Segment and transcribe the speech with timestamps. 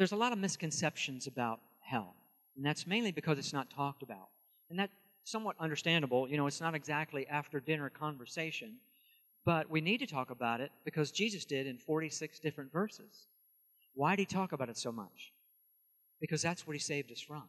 [0.00, 2.14] there's a lot of misconceptions about hell,
[2.56, 4.28] and that's mainly because it's not talked about.
[4.70, 6.26] And that's somewhat understandable.
[6.26, 8.76] You know, it's not exactly after dinner conversation,
[9.44, 13.26] but we need to talk about it because Jesus did in 46 different verses.
[13.92, 15.34] Why did he talk about it so much?
[16.18, 17.44] Because that's what he saved us from.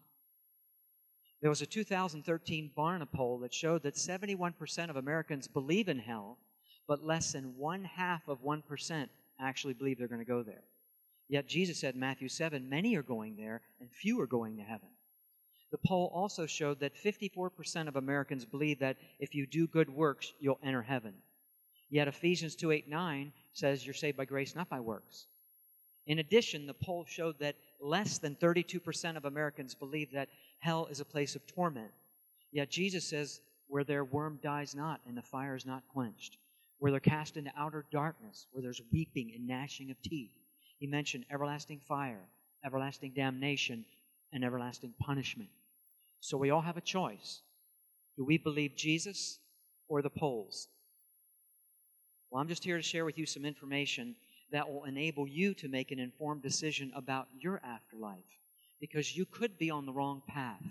[1.40, 6.38] There was a 2013 Barna poll that showed that 71% of Americans believe in hell,
[6.86, 9.08] but less than one half of 1%
[9.40, 10.64] actually believe they're going to go there.
[11.32, 14.64] Yet Jesus said in Matthew 7, many are going there and few are going to
[14.64, 14.90] heaven.
[15.72, 20.34] The poll also showed that 54% of Americans believe that if you do good works,
[20.42, 21.14] you'll enter heaven.
[21.90, 25.28] Yet Ephesians 2 8 9 says you're saved by grace, not by works.
[26.06, 30.28] In addition, the poll showed that less than 32% of Americans believe that
[30.60, 31.92] hell is a place of torment.
[32.52, 36.36] Yet Jesus says, where their worm dies not and the fire is not quenched,
[36.80, 40.41] where they're cast into outer darkness, where there's weeping and gnashing of teeth.
[40.82, 42.24] He mentioned everlasting fire,
[42.66, 43.86] everlasting damnation,
[44.34, 45.52] and everlasting punishment.
[46.22, 47.42] So we all have a choice.
[48.18, 49.38] Do we believe Jesus
[49.88, 50.70] or the polls?
[52.32, 54.16] Well, I'm just here to share with you some information
[54.52, 58.40] that will enable you to make an informed decision about your afterlife
[58.80, 60.64] because you could be on the wrong path.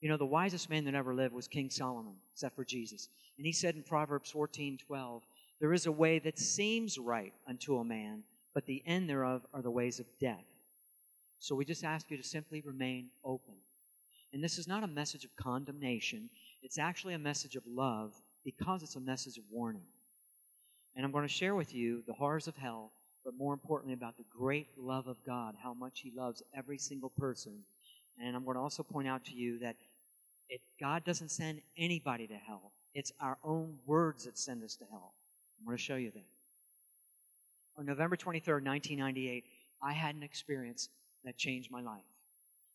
[0.00, 3.10] You know, the wisest man that ever lived was King Solomon, except for Jesus.
[3.36, 5.22] And he said in Proverbs 14 12,
[5.60, 8.22] There is a way that seems right unto a man,
[8.54, 10.44] but the end thereof are the ways of death.
[11.38, 13.54] So we just ask you to simply remain open.
[14.32, 16.30] And this is not a message of condemnation,
[16.62, 19.86] it's actually a message of love because it's a message of warning.
[20.94, 22.92] And I'm going to share with you the horrors of hell
[23.24, 27.10] but more importantly, about the great love of God, how much He loves every single
[27.10, 27.64] person.
[28.20, 29.76] And I'm going to also point out to you that
[30.48, 34.84] if God doesn't send anybody to hell, it's our own words that send us to
[34.90, 35.14] hell.
[35.58, 36.24] I'm going to show you that.
[37.78, 39.44] On November 23rd, 1998,
[39.82, 40.88] I had an experience
[41.24, 42.02] that changed my life.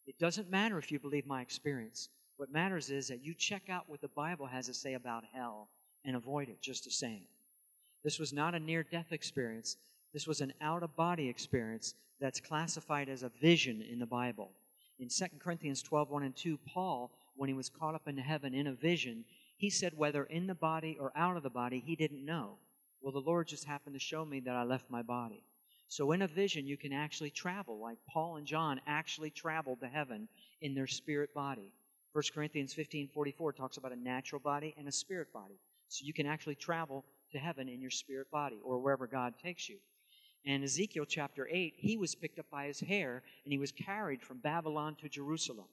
[0.08, 2.09] It doesn't matter if you believe my experience.
[2.38, 5.70] What matters is that you check out what the Bible has to say about hell
[6.06, 7.25] and avoid it just the same.
[8.03, 9.78] This was not a near death experience.
[10.13, 14.52] This was an out of body experience that's classified as a vision in the Bible.
[15.00, 18.53] In 2 Corinthians 12 1 and 2, Paul, when he was caught up into heaven
[18.53, 19.25] in a vision,
[19.57, 22.57] he said whether in the body or out of the body, he didn't know.
[23.02, 25.44] Well, the Lord just happened to show me that I left my body.
[25.90, 29.88] So in a vision, you can actually travel, like Paul and John actually traveled to
[29.88, 30.28] heaven
[30.62, 31.72] in their spirit body.
[32.12, 35.59] 1 Corinthians 15 44 talks about a natural body and a spirit body.
[35.88, 39.69] So you can actually travel to heaven in your spirit body or wherever God takes
[39.69, 39.78] you.
[40.46, 44.22] And Ezekiel chapter 8, he was picked up by his hair and he was carried
[44.22, 45.68] from Babylon to Jerusalem.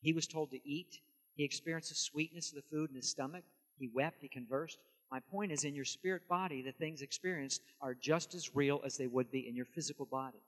[0.00, 0.98] He was told to eat.
[1.34, 3.44] He experienced the sweetness of the food in his stomach.
[3.76, 4.18] He wept.
[4.20, 4.78] He conversed.
[5.10, 8.96] My point is, in your spirit body, the things experienced are just as real as
[8.96, 10.38] they would be in your physical body.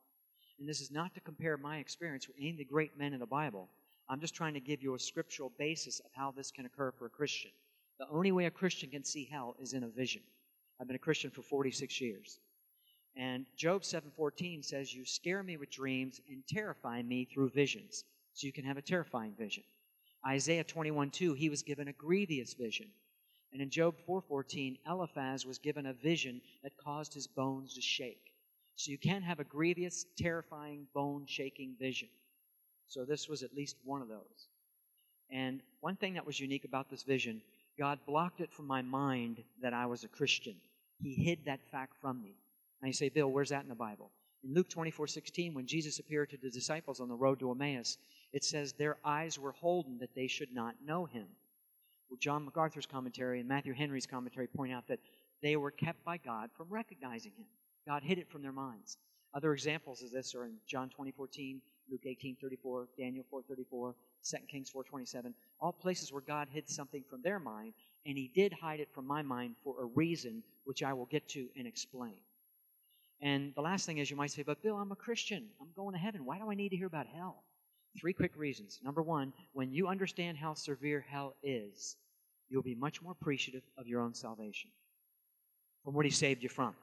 [0.58, 3.20] And this is not to compare my experience with any of the great men in
[3.20, 3.68] the Bible.
[4.08, 7.06] I'm just trying to give you a scriptural basis of how this can occur for
[7.06, 7.50] a Christian.
[7.98, 10.22] The only way a Christian can see hell is in a vision.
[10.80, 12.38] I've been a Christian for 46 years.
[13.16, 18.46] And Job 7:14 says, "You scare me with dreams and terrify me through visions." So
[18.46, 19.64] you can have a terrifying vision.
[20.26, 22.92] Isaiah 21:2, he was given a grievous vision.
[23.52, 28.32] And in Job 4:14, Eliphaz was given a vision that caused his bones to shake.
[28.76, 32.08] So you can't have a grievous, terrifying, bone-shaking vision.
[32.86, 34.48] So this was at least one of those.
[35.30, 37.42] And one thing that was unique about this vision,
[37.78, 40.56] God blocked it from my mind that I was a Christian.
[41.00, 42.34] He hid that fact from me.
[42.80, 44.10] Now you say, Bill, where's that in the Bible?
[44.44, 47.96] In Luke 24 16, when Jesus appeared to the disciples on the road to Emmaus,
[48.32, 51.26] it says, Their eyes were holden that they should not know him.
[52.12, 54.98] Well, John MacArthur's commentary and Matthew Henry's commentary point out that
[55.42, 57.46] they were kept by God from recognizing him.
[57.86, 58.98] God hid it from their minds.
[59.32, 63.94] Other examples of this are in John 20, 14, Luke 18, 34, Daniel 4, 34,
[64.28, 67.72] 2 Kings 4, 27, all places where God hid something from their mind,
[68.04, 71.26] and he did hide it from my mind for a reason, which I will get
[71.30, 72.18] to and explain.
[73.22, 75.46] And the last thing is you might say, but Bill, I'm a Christian.
[75.62, 76.26] I'm going to heaven.
[76.26, 77.42] Why do I need to hear about hell?
[78.00, 78.80] Three quick reasons.
[78.82, 81.96] Number one, when you understand how severe hell is,
[82.48, 84.70] you'll be much more appreciative of your own salvation
[85.84, 86.74] from what He saved you from.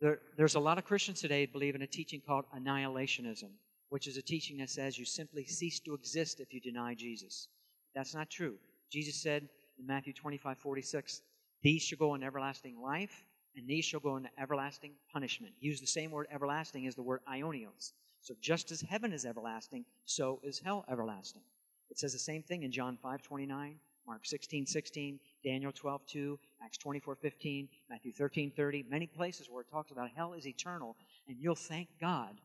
[0.00, 3.50] There, there's a lot of Christians today believe in a teaching called annihilationism,
[3.88, 7.48] which is a teaching that says you simply cease to exist if you deny Jesus.
[7.94, 8.56] That's not true.
[8.90, 9.48] Jesus said
[9.78, 11.22] in Matthew 25 46,
[11.62, 13.24] these shall go in everlasting life,
[13.56, 15.54] and these shall go into everlasting punishment.
[15.60, 17.92] Use the same word everlasting as the word aionios.
[18.20, 21.42] So just as heaven is everlasting, so is hell everlasting.
[21.90, 26.38] It says the same thing in John 5 29, Mark 16 16, Daniel 12, 2,
[26.64, 30.96] Acts 24, 15, Matthew 13, 30, many places where it talks about hell is eternal,
[31.28, 32.40] and you'll thank God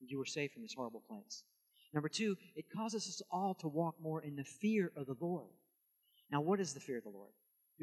[0.00, 1.44] that you were saved from this horrible place.
[1.94, 5.50] Number two, it causes us all to walk more in the fear of the Lord.
[6.30, 7.32] Now, what is the fear of the Lord?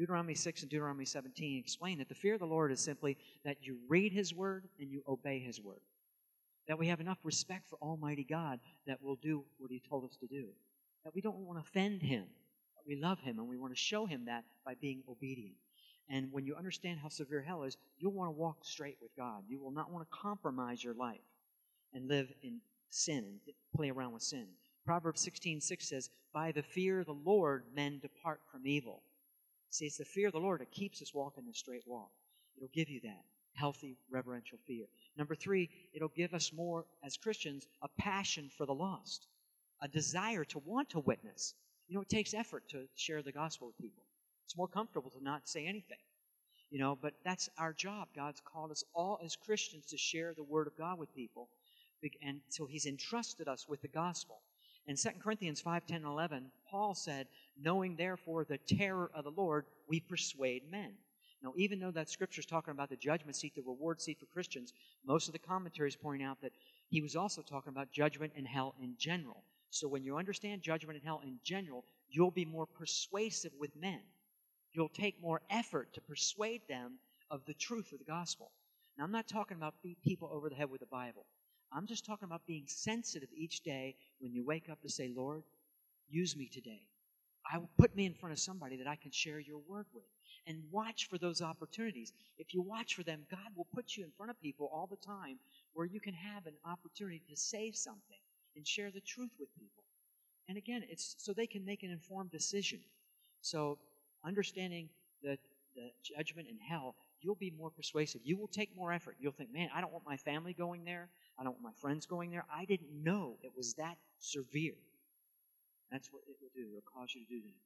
[0.00, 3.58] Deuteronomy 6 and Deuteronomy 17 explain that the fear of the Lord is simply that
[3.60, 5.82] you read His word and you obey His word.
[6.68, 10.16] That we have enough respect for Almighty God that we'll do what He told us
[10.16, 10.46] to do.
[11.04, 12.24] That we don't want to offend Him,
[12.74, 15.56] but we love Him and we want to show Him that by being obedient.
[16.08, 19.42] And when you understand how severe hell is, you'll want to walk straight with God.
[19.48, 21.20] You will not want to compromise your life
[21.92, 24.46] and live in sin and play around with sin.
[24.86, 29.02] Proverbs 16, 6 says, By the fear of the Lord men depart from evil.
[29.70, 32.10] See, it's the fear of the Lord that keeps us walking the straight walk.
[32.56, 33.24] It'll give you that
[33.54, 34.86] healthy, reverential fear.
[35.16, 39.26] Number three, it'll give us more, as Christians, a passion for the lost,
[39.82, 41.54] a desire to want to witness.
[41.88, 44.04] You know, it takes effort to share the gospel with people.
[44.44, 45.98] It's more comfortable to not say anything.
[46.70, 48.08] You know, but that's our job.
[48.14, 51.48] God's called us all as Christians to share the word of God with people.
[52.22, 54.40] And so he's entrusted us with the gospel.
[54.86, 57.26] In 2 Corinthians 5, 10, 11, Paul said,
[57.62, 60.94] Knowing therefore the terror of the Lord, we persuade men.
[61.42, 64.26] Now, even though that scripture is talking about the judgment seat, the reward seat for
[64.26, 64.72] Christians,
[65.06, 66.52] most of the commentaries point out that
[66.88, 69.44] he was also talking about judgment and hell in general.
[69.70, 74.00] So when you understand judgment and hell in general, you'll be more persuasive with men.
[74.72, 76.98] You'll take more effort to persuade them
[77.30, 78.50] of the truth of the gospel.
[78.98, 81.24] Now, I'm not talking about beat people over the head with the Bible.
[81.72, 85.44] I'm just talking about being sensitive each day when you wake up to say, Lord,
[86.08, 86.82] use me today.
[87.52, 90.04] I will put me in front of somebody that I can share your word with.
[90.46, 92.12] And watch for those opportunities.
[92.38, 94.96] If you watch for them, God will put you in front of people all the
[94.96, 95.38] time
[95.74, 98.18] where you can have an opportunity to say something
[98.56, 99.84] and share the truth with people.
[100.48, 102.80] And again, it's so they can make an informed decision.
[103.42, 103.78] So
[104.24, 104.88] understanding
[105.22, 105.38] the,
[105.76, 108.22] the judgment in hell, you'll be more persuasive.
[108.24, 109.16] You will take more effort.
[109.20, 111.08] You'll think, man, I don't want my family going there.
[111.38, 112.44] I don't want my friends going there.
[112.52, 114.74] I didn't know it was that severe.
[115.90, 116.68] That's what it will do.
[116.68, 117.60] It'll cause you to do that.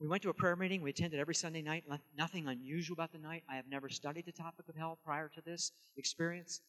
[0.00, 0.82] We went to a prayer meeting.
[0.82, 1.84] We attended every Sunday night.
[2.16, 3.44] Nothing unusual about the night.
[3.48, 6.60] I have never studied the topic of hell prior to this experience.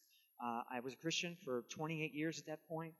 [0.42, 2.94] Uh, I was a Christian for 28 years at that point,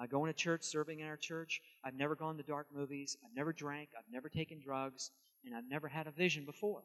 [0.00, 1.60] uh, going to church, serving in our church.
[1.84, 3.16] I've never gone to dark movies.
[3.24, 3.90] I've never drank.
[3.98, 5.10] I've never taken drugs.
[5.44, 6.82] And I've never had a vision before.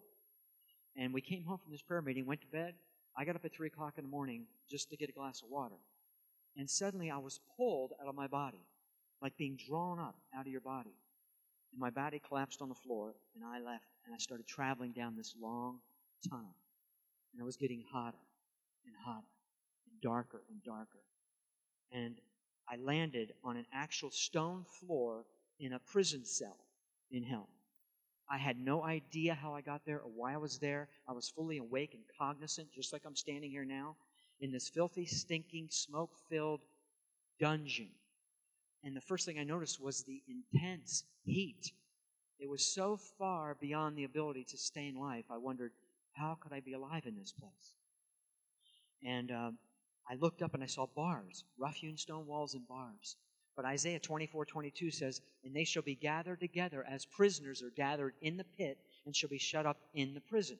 [0.95, 2.75] And we came home from this prayer meeting, went to bed.
[3.17, 5.49] I got up at 3 o'clock in the morning just to get a glass of
[5.49, 5.75] water.
[6.57, 8.65] And suddenly I was pulled out of my body,
[9.21, 10.95] like being drawn up out of your body.
[11.71, 15.15] And my body collapsed on the floor, and I left, and I started traveling down
[15.15, 15.79] this long
[16.29, 16.55] tunnel.
[17.33, 18.17] And I was getting hotter
[18.85, 19.27] and hotter
[19.91, 21.03] and darker and darker.
[21.91, 22.15] And
[22.69, 25.25] I landed on an actual stone floor
[25.59, 26.57] in a prison cell
[27.11, 27.49] in hell.
[28.29, 30.89] I had no idea how I got there or why I was there.
[31.07, 33.95] I was fully awake and cognizant, just like I'm standing here now,
[34.39, 36.61] in this filthy, stinking, smoke filled
[37.39, 37.89] dungeon.
[38.85, 41.71] And the first thing I noticed was the intense heat.
[42.39, 45.25] It was so far beyond the ability to stay in life.
[45.31, 45.71] I wondered,
[46.13, 47.73] how could I be alive in this place?
[49.03, 49.57] And um,
[50.09, 53.17] I looked up and I saw bars, rough hewn stone walls and bars.
[53.55, 58.13] But Isaiah 24, 22 says, And they shall be gathered together as prisoners are gathered
[58.21, 58.77] in the pit
[59.07, 60.59] and shall be shut up in the prison.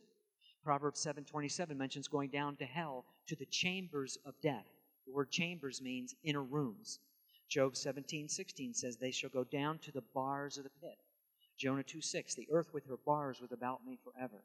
[0.63, 4.65] Proverbs 7, 27 mentions going down to hell to the chambers of death.
[5.05, 6.97] The word chambers means inner rooms.
[7.47, 10.97] Job 17, 16 says, They shall go down to the bars of the pit.
[11.57, 14.43] Jonah 2, 6, The earth with her bars was about me forever.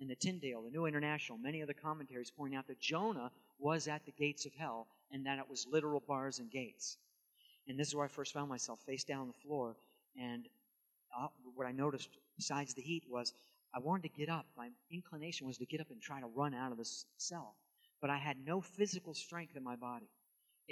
[0.00, 4.04] And the Tyndale, the New International, many other commentaries point out that Jonah was at
[4.04, 6.96] the gates of hell and that it was literal bars and gates.
[7.68, 9.76] And this is where I first found myself face down on the floor.
[10.20, 10.46] And
[11.16, 13.32] uh, what I noticed, besides the heat, was
[13.74, 14.46] I wanted to get up.
[14.56, 17.54] My inclination was to get up and try to run out of the cell.
[18.00, 20.08] But I had no physical strength in my body.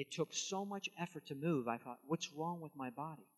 [0.00, 1.69] It took so much effort to move.
[1.69, 3.28] I thought, what's wrong with my body?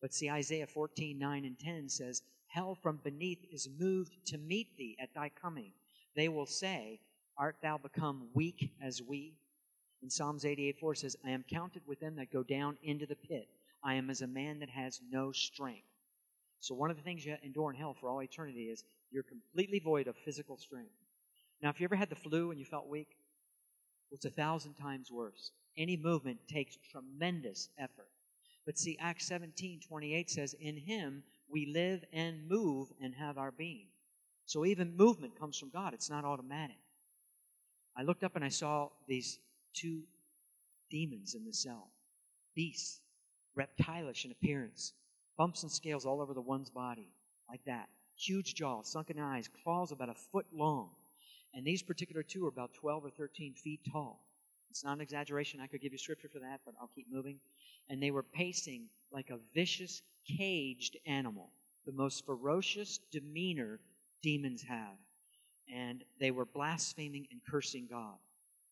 [0.00, 4.76] But see, Isaiah 14, 9 and 10 says, Hell from beneath is moved to meet
[4.76, 5.72] thee at thy coming.
[6.14, 7.00] They will say,
[7.36, 9.34] Art thou become weak as we?
[10.00, 13.16] In Psalms 88 4 says, I am counted with them that go down into the
[13.16, 13.48] pit.
[13.82, 15.88] I am as a man that has no strength.
[16.60, 19.80] So, one of the things you endure in hell for all eternity is you're completely
[19.80, 20.94] void of physical strength.
[21.60, 23.08] Now, if you ever had the flu and you felt weak,
[24.10, 25.52] it's a thousand times worse.
[25.76, 28.08] Any movement takes tremendous effort.
[28.66, 33.50] But see, Acts 17 28 says, In him we live and move and have our
[33.50, 33.86] being.
[34.46, 36.78] So, even movement comes from God, it's not automatic.
[37.96, 39.38] I looked up and I saw these
[39.74, 40.02] two
[40.90, 41.90] demons in the cell,
[42.54, 43.00] beasts,
[43.56, 44.92] reptilish in appearance,
[45.36, 47.08] bumps and scales all over the one's body,
[47.48, 50.90] like that, huge jaws, sunken eyes, claws about a foot long.
[51.54, 54.24] And these particular two are about 12 or 13 feet tall.
[54.70, 55.60] It's not an exaggeration.
[55.60, 57.40] I could give you scripture for that, but I'll keep moving.
[57.88, 60.02] And they were pacing like a vicious,
[60.38, 61.50] caged animal,
[61.86, 63.80] the most ferocious demeanor
[64.22, 64.96] demons have.
[65.72, 68.16] And they were blaspheming and cursing God,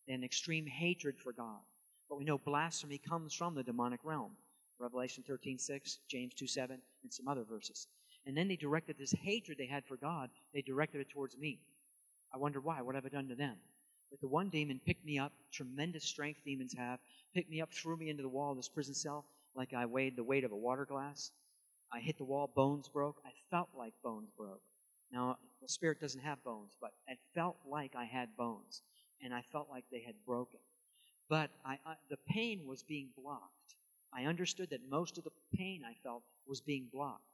[0.06, 1.60] and extreme hatred for God.
[2.08, 4.32] But we know blasphemy comes from the demonic realm.
[4.78, 7.88] Revelation 13, 6, James 2, 7, and some other verses.
[8.26, 11.60] And then they directed this hatred they had for God, they directed it towards me.
[12.32, 12.82] I wonder why.
[12.82, 13.56] What have I done to them?
[14.10, 16.98] But the one demon picked me up, tremendous strength demons have,
[17.34, 20.16] picked me up, threw me into the wall of this prison cell like I weighed
[20.16, 21.30] the weight of a water glass.
[21.92, 23.20] I hit the wall, bones broke.
[23.24, 24.62] I felt like bones broke.
[25.10, 28.82] Now, the spirit doesn't have bones, but it felt like I had bones,
[29.22, 30.60] and I felt like they had broken.
[31.28, 33.74] But I, I, the pain was being blocked.
[34.12, 37.24] I understood that most of the pain I felt was being blocked.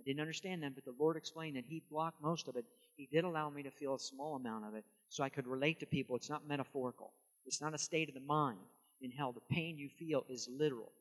[0.00, 2.64] I didn't understand that, but the Lord explained that He blocked most of it.
[2.96, 5.80] He did allow me to feel a small amount of it so I could relate
[5.80, 6.16] to people.
[6.16, 7.12] It's not metaphorical,
[7.46, 8.58] it's not a state of the mind
[9.00, 9.32] in hell.
[9.32, 10.92] The pain you feel is literal.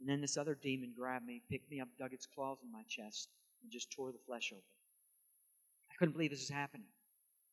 [0.00, 2.82] And then this other demon grabbed me, picked me up, dug its claws in my
[2.88, 3.28] chest,
[3.62, 4.62] and just tore the flesh open.
[5.90, 6.88] I couldn't believe this was happening.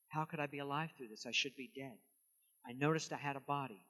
[0.10, 1.25] How could I be alive through this?
[1.25, 1.98] I should be dead.
[2.65, 3.86] I noticed I had a body.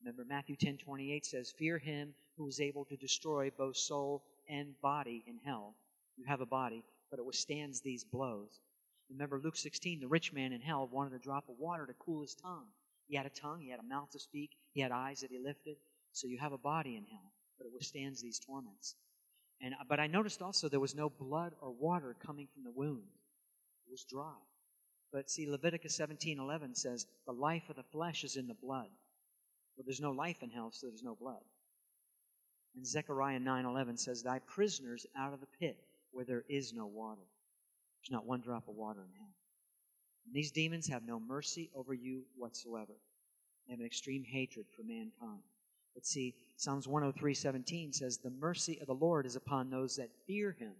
[0.00, 4.74] Remember, Matthew 10 28 says, Fear him who is able to destroy both soul and
[4.82, 5.74] body in hell.
[6.16, 8.60] You have a body, but it withstands these blows.
[9.12, 12.22] Remember Luke 16, the rich man in hell wanted a drop of water to cool
[12.22, 12.66] his tongue.
[13.06, 15.38] He had a tongue, he had a mouth to speak, he had eyes that he
[15.38, 15.76] lifted.
[16.12, 18.96] So you have a body in hell, but it withstands these torments.
[19.60, 23.04] And, but I noticed also there was no blood or water coming from the wound.
[23.86, 24.38] It was dry.
[25.12, 28.90] But see, Leviticus 17:11 says, "The life of the flesh is in the blood."
[29.76, 31.44] Well, there's no life in hell, so there's no blood.
[32.74, 37.28] And Zechariah 9:11 says, "Thy prisoners out of the pit where there is no water."
[38.02, 39.34] There's not one drop of water in hell.
[40.26, 42.92] And these demons have no mercy over you whatsoever.
[43.66, 45.42] They have an extreme hatred for mankind.
[45.94, 50.52] But see, Psalms 103:17 says, "The mercy of the Lord is upon those that fear
[50.52, 50.74] Him."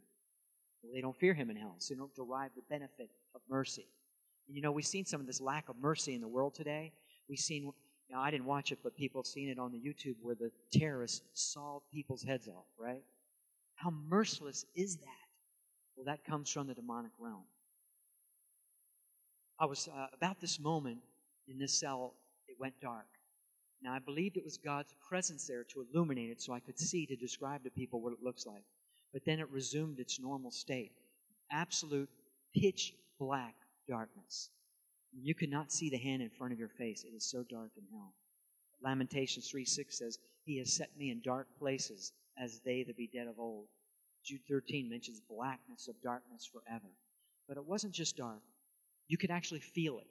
[0.82, 3.86] Well, they don't fear Him in hell, so they don't derive the benefit of mercy.
[4.46, 6.92] And you know, we've seen some of this lack of mercy in the world today.
[7.28, 7.72] We've seen
[8.12, 10.52] now, I didn't watch it, but people have seen it on the YouTube where the
[10.70, 13.02] terrorists saw people's heads off, right?
[13.74, 15.21] How merciless is that?
[15.96, 17.44] Well, that comes from the demonic realm.
[19.58, 20.98] I was uh, about this moment
[21.48, 22.14] in this cell,
[22.48, 23.06] it went dark.
[23.82, 27.04] Now, I believed it was God's presence there to illuminate it so I could see
[27.06, 28.64] to describe to people what it looks like.
[29.12, 30.92] But then it resumed its normal state
[31.50, 32.08] absolute
[32.54, 33.54] pitch black
[33.88, 34.48] darkness.
[35.12, 37.04] You could not see the hand in front of your face.
[37.04, 38.14] It is so dark in hell.
[38.82, 43.10] Lamentations 3 6 says, He has set me in dark places as they that be
[43.12, 43.66] dead of old.
[44.24, 46.88] Jude 13 mentions blackness of darkness forever.
[47.48, 48.42] But it wasn't just dark.
[49.08, 50.06] You could actually feel it.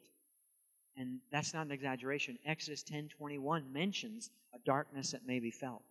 [0.96, 2.38] And that's not an exaggeration.
[2.44, 5.82] Exodus 10:21 mentions a darkness that may be felt.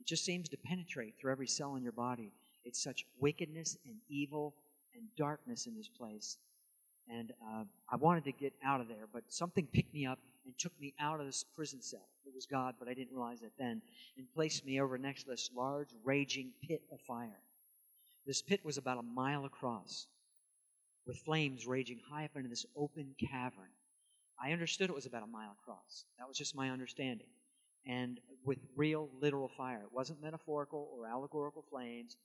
[0.00, 2.32] It just seems to penetrate through every cell in your body.
[2.64, 4.54] It's such wickedness and evil
[4.94, 6.38] and darkness in this place.
[7.08, 10.56] And uh, I wanted to get out of there, but something picked me up and
[10.58, 12.08] took me out of this prison cell.
[12.24, 13.82] It was God, but I didn't realize it then,
[14.16, 17.40] and placed me over next to this large, raging pit of fire.
[18.26, 20.06] This pit was about a mile across,
[21.06, 23.70] with flames raging high up into this open cavern.
[24.42, 26.04] I understood it was about a mile across.
[26.18, 27.28] That was just my understanding.
[27.86, 29.82] And with real, literal fire.
[29.84, 32.16] It wasn't metaphorical or allegorical flames.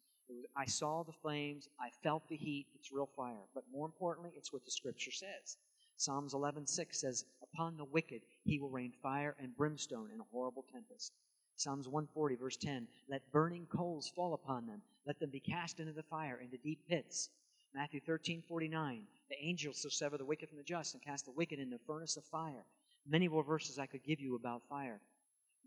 [0.57, 1.69] I saw the flames.
[1.79, 2.65] I felt the heat.
[2.75, 3.43] It's real fire.
[3.53, 5.57] But more importantly, it's what the scripture says.
[6.01, 10.63] Psalms 11:6 says, "Upon the wicked he will rain fire and brimstone in a horrible
[10.63, 11.13] tempest."
[11.57, 15.93] Psalms 140 verse 10, "Let burning coals fall upon them; let them be cast into
[15.93, 17.29] the fire, into deep pits."
[17.75, 21.59] Matthew 13:49, "The angels shall sever the wicked from the just and cast the wicked
[21.59, 22.65] in the furnace of fire."
[23.05, 24.99] Many more verses I could give you about fire,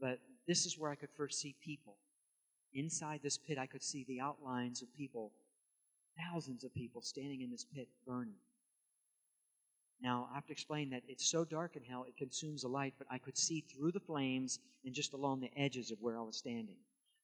[0.00, 1.96] but this is where I could first see people.
[2.72, 5.32] Inside this pit, I could see the outlines of people,
[6.16, 8.40] thousands of people standing in this pit burning.
[10.04, 12.92] Now, I have to explain that it's so dark in hell, it consumes the light,
[12.98, 16.22] but I could see through the flames and just along the edges of where I
[16.22, 16.76] was standing.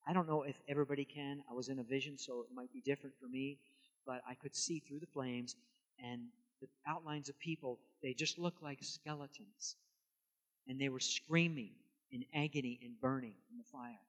[0.09, 1.43] I don't know if everybody can.
[1.51, 3.59] I was in a vision, so it might be different for me,
[4.07, 5.57] but I could see through the flames
[6.03, 6.23] and
[6.63, 9.77] the outlines of people, they just looked like skeletons.
[10.67, 11.73] And they were screaming
[12.11, 14.01] in agony and burning in the fire,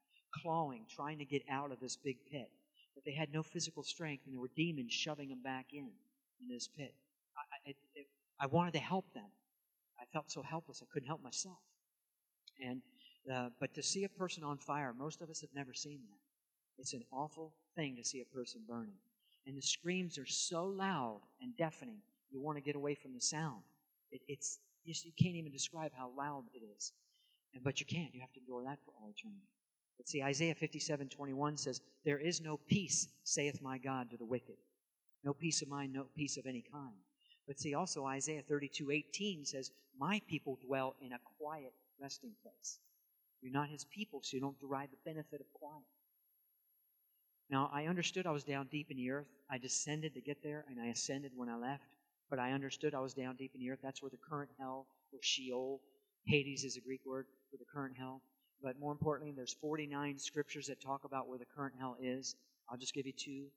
[0.42, 2.50] clawing, trying to get out of this big pit.
[2.96, 5.90] But they had no physical strength, and there were demons shoving them back in,
[6.40, 6.94] in this pit.
[7.38, 8.08] I, it, it,
[8.42, 9.30] I wanted to help them.
[10.00, 11.60] I felt so helpless, I couldn't help myself.
[12.60, 12.82] And
[13.32, 16.82] uh, but to see a person on fire, most of us have never seen that.
[16.82, 18.98] It's an awful thing to see a person burning.
[19.46, 22.00] And the screams are so loud and deafening,
[22.32, 23.62] you want to get away from the sound.
[24.12, 26.94] It, it's just, you can't even describe how loud it is.
[27.54, 28.14] And, but you can't.
[28.14, 29.48] You have to endure that for all eternity.
[29.98, 34.26] But see, Isaiah 57 21 says, There is no peace, saith my God, to the
[34.26, 34.58] wicked.
[35.24, 36.96] No peace of mind, no peace of any kind.
[37.48, 42.80] But see, also Isaiah 32 18 says, My people dwell in a quiet resting place.
[43.42, 45.84] You're not his people, so you don't derive the benefit of quiet.
[47.50, 49.28] Now, I understood I was down deep in the earth.
[49.50, 51.84] I descended to get there, and I ascended when I left.
[52.30, 53.80] But I understood I was down deep in the earth.
[53.84, 55.82] That's where the current hell, or Sheol,
[56.26, 58.22] Hades is a Greek word for the current hell.
[58.64, 62.36] But more importantly, there's 49 scriptures that talk about where the current hell is.
[62.70, 63.48] I'll just give you two.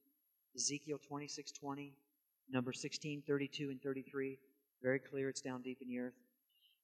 [0.57, 1.93] Ezekiel 26, 20,
[2.51, 4.39] number 16, 32, and 33.
[4.83, 6.15] Very clear it's down deep in the earth.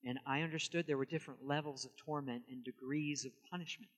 [0.03, 3.91] And I understood there were different levels of torment and degrees of punishment.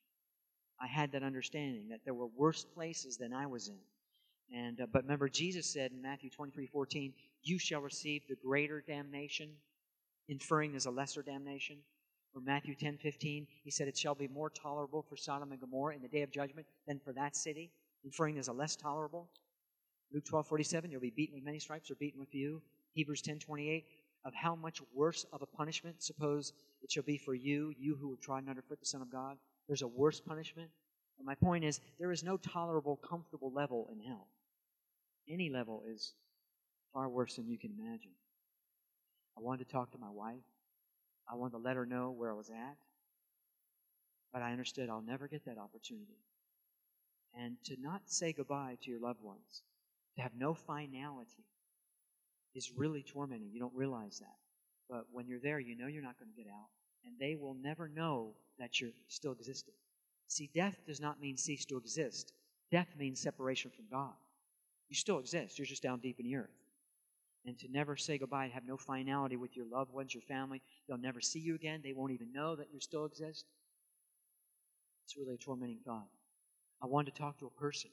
[0.82, 3.80] I had that understanding that there were worse places than I was in.
[4.54, 8.82] And uh, but remember, Jesus said in Matthew 23, 14, "You shall receive the greater
[8.82, 9.50] damnation,"
[10.28, 11.78] inferring there's a lesser damnation.
[12.36, 15.96] Or Matthew 10, 15, he said, "It shall be more tolerable for Sodom and Gomorrah
[15.96, 17.72] in the day of judgment than for that city,"
[18.04, 19.30] inferring there's a less tolerable.
[20.14, 22.62] Luke 12, 47, you'll be beaten with many stripes or beaten with few.
[22.94, 23.86] Hebrews 10, 28,
[24.26, 26.54] of how much worse of a punishment suppose
[26.84, 29.38] it shall be for you, you who have trodden underfoot the Son of God.
[29.68, 30.70] There's a worse punishment.
[31.18, 34.28] But my point is, there is no tolerable, comfortable level in hell.
[35.28, 36.14] Any level is
[36.94, 38.12] far worse than you can imagine.
[39.38, 40.44] I wanted to talk to my wife.
[41.32, 42.78] I wanted to let her know where I was at.
[44.32, 46.20] But I understood I'll never get that opportunity.
[47.36, 49.64] And to not say goodbye to your loved ones,
[50.16, 51.46] to have no finality,
[52.56, 53.50] is really tormenting.
[53.52, 54.36] You don't realize that.
[54.90, 56.70] But when you're there, you know you're not going to get out.
[57.06, 59.74] And they will never know that you're still existing.
[60.28, 62.34] See, death does not mean cease to exist.
[62.72, 64.14] Death means separation from God.
[64.90, 66.50] You still exist, you're just down deep in the earth.
[67.46, 70.62] And to never say goodbye and have no finality with your loved ones, your family,
[70.88, 71.82] they'll never see you again.
[71.84, 73.46] They won't even know that you still exist.
[75.06, 76.08] It's really a tormenting thought.
[76.82, 77.90] I wanted to talk to a person,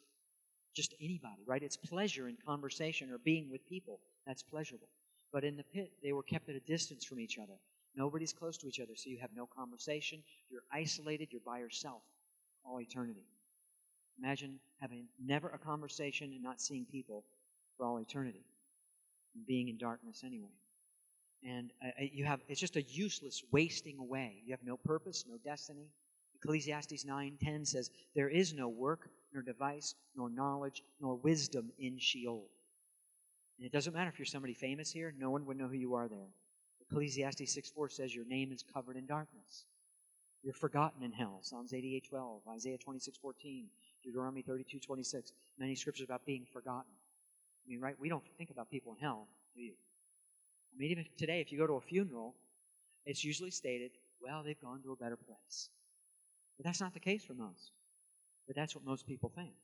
[0.75, 1.63] just anybody, right?
[1.63, 4.01] It's pleasure in conversation or being with people.
[4.27, 4.89] That's pleasurable.
[5.33, 7.59] But in the pit, they were kept at a distance from each other.
[7.97, 10.23] Nobody's close to each other, so you have no conversation.
[10.49, 11.29] You're isolated.
[11.33, 12.03] You're by yourself
[12.65, 13.25] all eternity.
[14.19, 17.25] Imagine having never a conversation and not seeing people
[17.77, 18.45] for all eternity
[19.35, 20.51] and being in darkness anyway.
[21.43, 24.43] And uh, you have it's just a useless wasting away.
[24.45, 25.89] You have no purpose, no destiny.
[26.37, 32.49] Ecclesiastes 9:10 says, "There is no work, nor device, nor knowledge, nor wisdom in Sheol."
[33.57, 35.95] And it doesn't matter if you're somebody famous here; no one would know who you
[35.95, 36.33] are there.
[36.81, 39.67] Ecclesiastes 6:4 says, "Your name is covered in darkness."
[40.43, 41.41] You're forgotten in hell.
[41.43, 43.71] Psalms 88:12, Isaiah 26:14,
[44.03, 45.33] Deuteronomy 32:26.
[45.59, 46.93] Many scriptures about being forgotten.
[47.65, 47.99] I mean, right?
[47.99, 49.75] We don't think about people in hell, do you?
[50.73, 52.35] I mean, even today, if you go to a funeral,
[53.05, 53.91] it's usually stated,
[54.21, 55.69] well, they've gone to a better place.
[56.57, 57.73] But that's not the case for most.
[58.47, 59.55] But that's what most people think.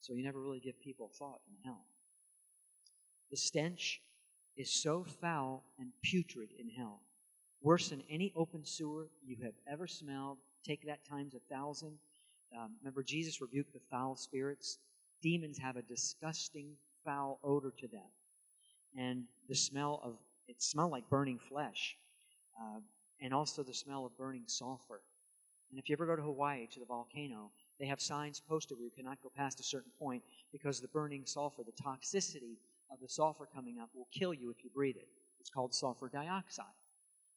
[0.00, 1.84] So you never really give people thought in hell.
[3.30, 4.00] The stench
[4.56, 7.02] is so foul and putrid in hell
[7.66, 10.38] worse than any open sewer you have ever smelled.
[10.64, 11.98] Take that times a thousand.
[12.56, 14.78] Um, remember, Jesus rebuked the foul spirits.
[15.20, 18.06] Demons have a disgusting, foul odor to them.
[18.96, 20.14] And the smell of
[20.48, 21.96] it smelled like burning flesh,
[22.60, 22.78] uh,
[23.20, 25.00] and also the smell of burning sulfur.
[25.70, 28.86] And if you ever go to Hawaii to the volcano, they have signs posted where
[28.86, 32.56] you cannot go past a certain point because the burning sulfur, the toxicity
[32.90, 35.08] of the sulfur coming up, will kill you if you breathe it.
[35.40, 36.66] It's called sulfur dioxide.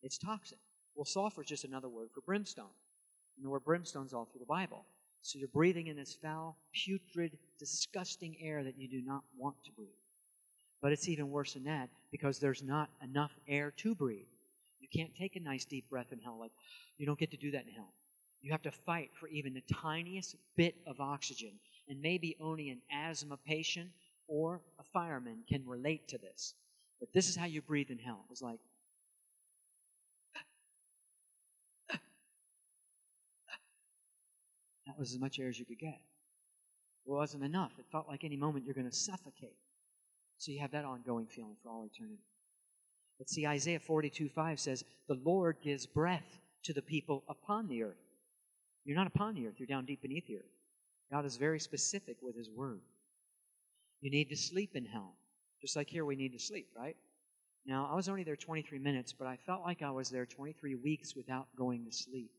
[0.02, 0.60] It's toxic.
[0.96, 2.74] Well, sulfur is just another word for brimstone.
[3.36, 4.86] And the word brimstone is all through the Bible.
[5.22, 9.72] So you're breathing in this foul, putrid, disgusting air that you do not want to
[9.72, 9.90] breathe.
[10.82, 14.28] But it's even worse than that because there's not enough air to breathe.
[14.80, 16.38] You can't take a nice deep breath in hell.
[16.40, 16.52] Like,
[16.98, 17.94] you don't get to do that in hell.
[18.42, 21.52] You have to fight for even the tiniest bit of oxygen.
[21.88, 23.90] And maybe only an asthma patient
[24.28, 26.54] or a fireman can relate to this.
[27.00, 28.22] But this is how you breathe in hell.
[28.26, 28.60] It was like,
[34.90, 36.02] That was as much air as you could get.
[37.06, 37.72] It wasn't enough.
[37.78, 39.56] It felt like any moment you're going to suffocate.
[40.40, 42.24] So you have that ongoing feeling for all eternity.
[43.20, 47.84] But see, Isaiah 42 5 says, The Lord gives breath to the people upon the
[47.84, 48.09] earth.
[48.86, 50.56] You're not upon the earth, you're down deep beneath the earth.
[51.12, 52.82] God is very specific with His word.
[54.02, 55.16] You need to sleep in hell.
[55.62, 56.96] Just like here, we need to sleep, right?
[57.66, 60.76] Now, I was only there 23 minutes, but I felt like I was there 23
[60.76, 62.32] weeks without going to sleep.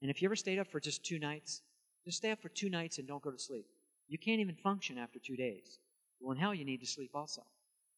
[0.00, 1.62] And if you ever stayed up for just two nights,
[2.04, 3.66] just stay up for two nights and don't go to sleep.
[4.08, 5.78] You can't even function after two days.
[6.20, 7.42] Well, in hell, you need to sleep also,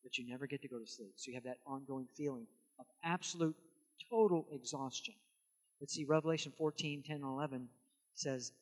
[0.03, 1.15] but you never get to go to sleep.
[1.17, 2.47] So you have that ongoing feeling
[2.79, 3.57] of absolute,
[4.11, 5.15] total exhaustion.
[5.81, 7.69] Let's see, Revelation 14, 10, and 11
[8.15, 8.53] says,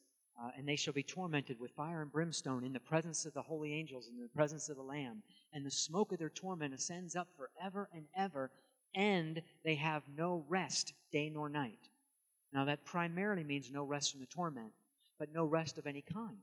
[0.41, 3.43] uh, And they shall be tormented with fire and brimstone in the presence of the
[3.43, 5.23] holy angels and in the presence of the Lamb.
[5.53, 8.51] And the smoke of their torment ascends up forever and ever,
[8.95, 11.89] and they have no rest day nor night.
[12.53, 14.73] Now, that primarily means no rest from the torment,
[15.19, 16.39] but no rest of any kind.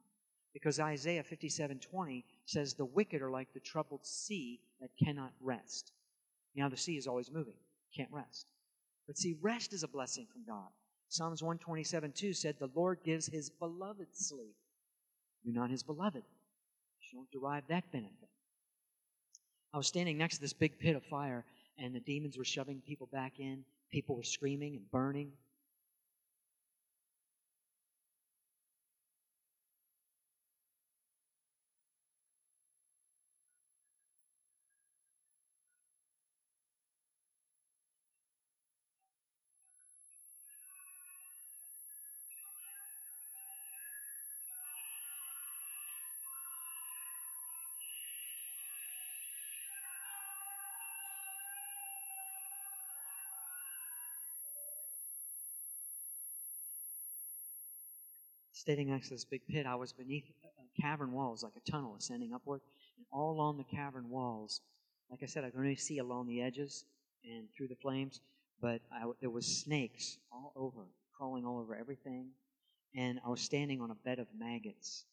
[0.53, 5.91] Because Isaiah 57:20 says the wicked are like the troubled sea that cannot rest.
[6.55, 7.57] Now the sea is always moving,
[7.93, 8.47] can't rest.
[9.09, 10.67] But see, rest is a blessing from God.
[11.07, 14.53] Psalms 127 2 said, The Lord gives his beloved sleep.
[15.41, 16.21] You're not his beloved.
[17.01, 18.29] You don't derive that benefit.
[19.73, 21.43] I was standing next to this big pit of fire,
[21.79, 23.65] and the demons were shoving people back in.
[23.91, 25.31] People were screaming and burning.
[58.59, 61.95] Standing next to this big pit, I was beneath a cavern walls, like a tunnel
[61.97, 62.61] ascending upward.
[62.97, 64.61] And all along the cavern walls,
[65.09, 66.83] like I said, I could only see along the edges
[67.23, 68.19] and through the flames,
[68.61, 70.81] but I, there was snakes all over,
[71.17, 72.27] crawling all over everything.
[72.95, 75.05] And I was standing on a bed of maggots,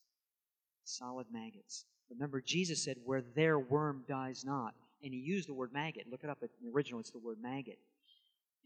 [0.85, 1.85] solid maggots.
[2.11, 4.75] Remember, Jesus said, where their worm dies not.
[5.03, 6.07] And he used the word maggot.
[6.11, 6.39] Look it up.
[6.43, 7.79] In the original, it's the word maggot.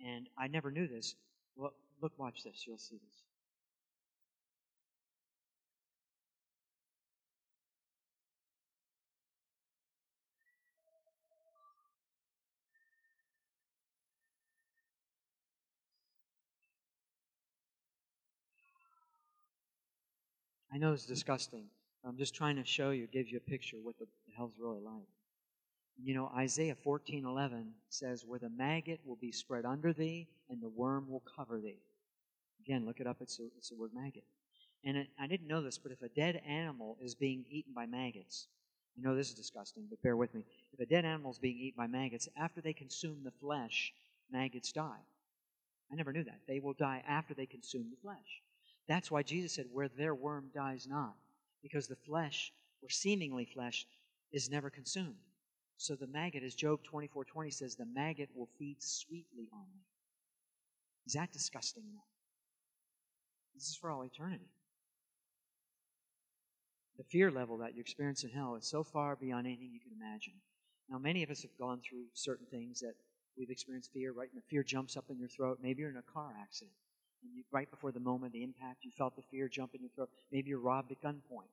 [0.05, 1.17] And I never knew this.
[1.57, 2.65] Well, look, watch this.
[2.67, 3.30] You'll see this.
[20.73, 21.65] I know it's disgusting.
[22.05, 24.81] I'm just trying to show you, give you a picture what the, the hell's really
[24.81, 25.09] like.
[26.03, 30.69] You know, Isaiah 14:11 says, "Where the maggot will be spread under thee, and the
[30.69, 31.83] worm will cover thee."
[32.61, 33.21] Again, look it up.
[33.21, 34.25] It's a, it's the word maggot.
[34.85, 37.85] And it, I didn't know this, but if a dead animal is being eaten by
[37.85, 38.47] maggots,
[38.97, 40.45] I know this is disgusting, but bear with me.
[40.73, 43.93] If a dead animal is being eaten by maggots, after they consume the flesh,
[44.31, 45.01] maggots die.
[45.93, 46.41] I never knew that.
[46.47, 48.43] They will die after they consume the flesh.
[48.91, 51.15] That's why Jesus said, Where their worm dies not,
[51.63, 53.87] because the flesh, or seemingly flesh,
[54.33, 55.15] is never consumed.
[55.77, 59.83] So the maggot, as Job 24 20 says, the maggot will feed sweetly on me.
[61.07, 62.03] Is that disgusting enough?
[63.55, 64.51] This is for all eternity.
[66.99, 69.97] The fear level that you experience in hell is so far beyond anything you can
[69.97, 70.35] imagine.
[70.89, 72.95] Now, many of us have gone through certain things that
[73.39, 74.29] we've experienced fear, right?
[74.35, 75.61] And the fear jumps up in your throat.
[75.63, 76.75] Maybe you're in a car accident.
[77.23, 80.11] You, right before the moment, the impact, you felt the fear jump in your throat.
[80.33, 81.51] Maybe you're robbed at gunpoint.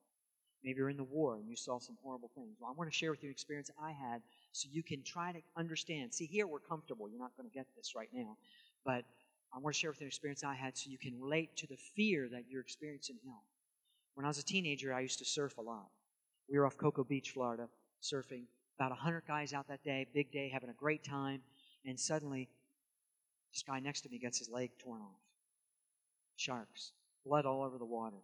[0.63, 2.58] Maybe you're in the war and you saw some horrible things.
[2.60, 5.32] Well, I want to share with you an experience I had so you can try
[5.32, 6.13] to understand.
[6.13, 7.10] See, here we're comfortable.
[7.10, 8.38] You're not going to get this right now.
[8.86, 9.03] But
[9.53, 11.67] I want to share with you an experience I had so you can relate to
[11.67, 13.39] the fear that you're experiencing now.
[14.15, 15.88] When I was a teenager, I used to surf a lot.
[16.49, 17.67] We were off Cocoa Beach, Florida,
[18.01, 18.45] surfing.
[18.80, 21.41] About 100 guys out that day, big day, having a great time.
[21.86, 22.49] And suddenly,
[23.53, 25.26] this guy next to me gets his leg torn off
[26.38, 26.93] sharks,
[27.26, 28.17] blood all over the water.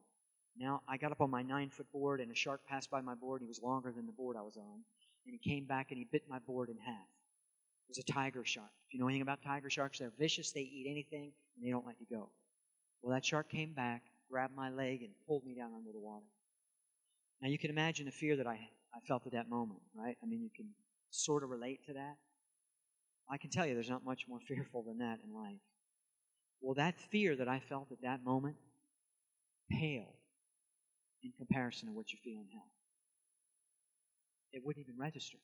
[0.57, 3.15] Now, I got up on my nine foot board, and a shark passed by my
[3.15, 3.41] board.
[3.41, 4.83] He was longer than the board I was on.
[5.25, 7.07] And he came back and he bit my board in half.
[7.87, 8.69] It was a tiger shark.
[8.87, 10.51] If you know anything about tiger sharks, they're vicious.
[10.51, 12.29] They eat anything, and they don't let you go.
[13.01, 16.25] Well, that shark came back, grabbed my leg, and pulled me down under the water.
[17.41, 18.59] Now, you can imagine the fear that I,
[18.93, 20.17] I felt at that moment, right?
[20.23, 20.67] I mean, you can
[21.09, 22.17] sort of relate to that.
[23.29, 25.59] I can tell you there's not much more fearful than that in life.
[26.63, 28.55] Well, that fear that I felt at that moment
[29.69, 30.15] paled
[31.21, 32.71] in comparison to what you feel in hell.
[34.53, 35.39] It wouldn't even register.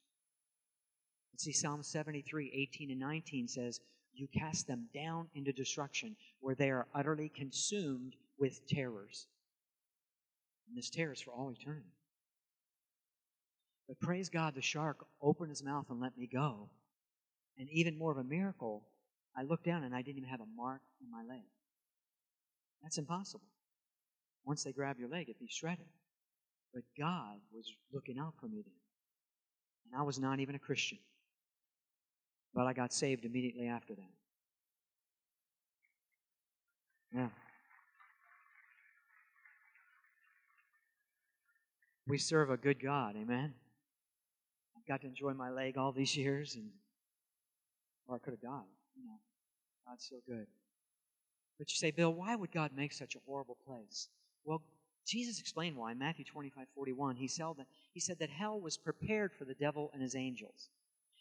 [1.34, 3.82] But see, Psalm 73, 18 and 19 says,
[4.14, 9.28] You cast them down into destruction, where they are utterly consumed with terrors.
[10.70, 11.92] And this terror is for all eternity.
[13.90, 16.70] But praise God, the shark opened his mouth and let me go.
[17.58, 18.84] And even more of a miracle,
[19.36, 21.44] I looked down and I didn't even have a mark in my leg.
[22.84, 23.48] That's impossible.
[24.46, 25.86] Once they grab your leg, it'd be shredded.
[26.74, 28.74] But God was looking out for me then.
[29.86, 31.00] And I was not even a Christian.
[32.54, 34.12] But I got saved immediately after that.
[37.16, 37.30] Yeah.
[42.08, 43.54] We serve a good God, amen?
[44.76, 46.70] I got to enjoy my leg all these years, and
[48.08, 48.66] or I could have died.
[48.96, 49.20] You know,
[49.88, 50.48] God's so good.
[51.60, 54.08] But you say, Bill, why would God make such a horrible place?
[54.46, 54.64] Well,
[55.06, 55.92] Jesus explained why.
[55.92, 59.54] In Matthew 25, 41, he said, that, he said that hell was prepared for the
[59.54, 60.70] devil and his angels.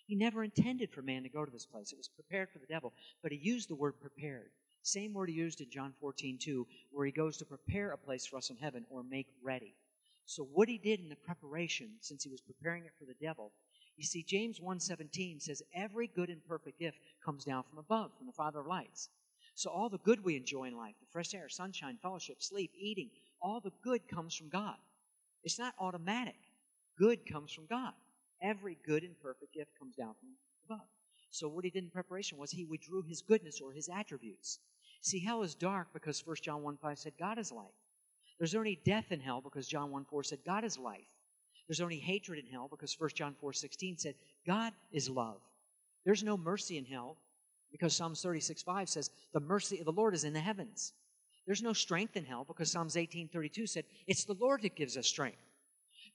[0.06, 1.92] He never intended for man to go to this place.
[1.92, 2.92] It was prepared for the devil.
[3.22, 4.50] But he used the word prepared.
[4.82, 8.24] Same word he used in John 14, 2, where he goes to prepare a place
[8.24, 9.74] for us in heaven or make ready.
[10.24, 13.52] So what he did in the preparation, since he was preparing it for the devil,
[13.96, 18.26] you see, James 1.17 says, every good and perfect gift comes down from above, from
[18.26, 19.08] the Father of lights.
[19.58, 23.10] So all the good we enjoy in life, the fresh air, sunshine, fellowship, sleep, eating,
[23.42, 24.76] all the good comes from God.
[25.42, 26.36] It's not automatic.
[26.96, 27.92] Good comes from God.
[28.40, 30.28] Every good and perfect gift comes down from
[30.64, 30.86] above.
[31.32, 34.60] So what he did in preparation was he withdrew his goodness or his attributes.
[35.00, 37.74] See, hell is dark because 1 John 1 5 said God is light.
[38.38, 41.10] There's only death in hell because John 1 4 said God is life.
[41.66, 44.14] There's only hatred in hell because 1 John 4 16 said
[44.46, 45.40] God is love.
[46.04, 47.16] There's no mercy in hell
[47.72, 50.92] because Psalms 36 5 says the mercy of the Lord is in the heavens.
[51.46, 54.96] There's no strength in hell because Psalms 18 32 said it's the Lord that gives
[54.96, 55.38] us strength.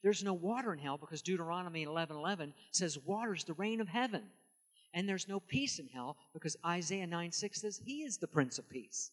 [0.02, 4.22] There's no water in hell because Deuteronomy 11 11 says water's the rain of heaven.
[4.92, 8.58] And there's no peace in hell because Isaiah 9 6 says he is the Prince
[8.58, 9.10] of Peace.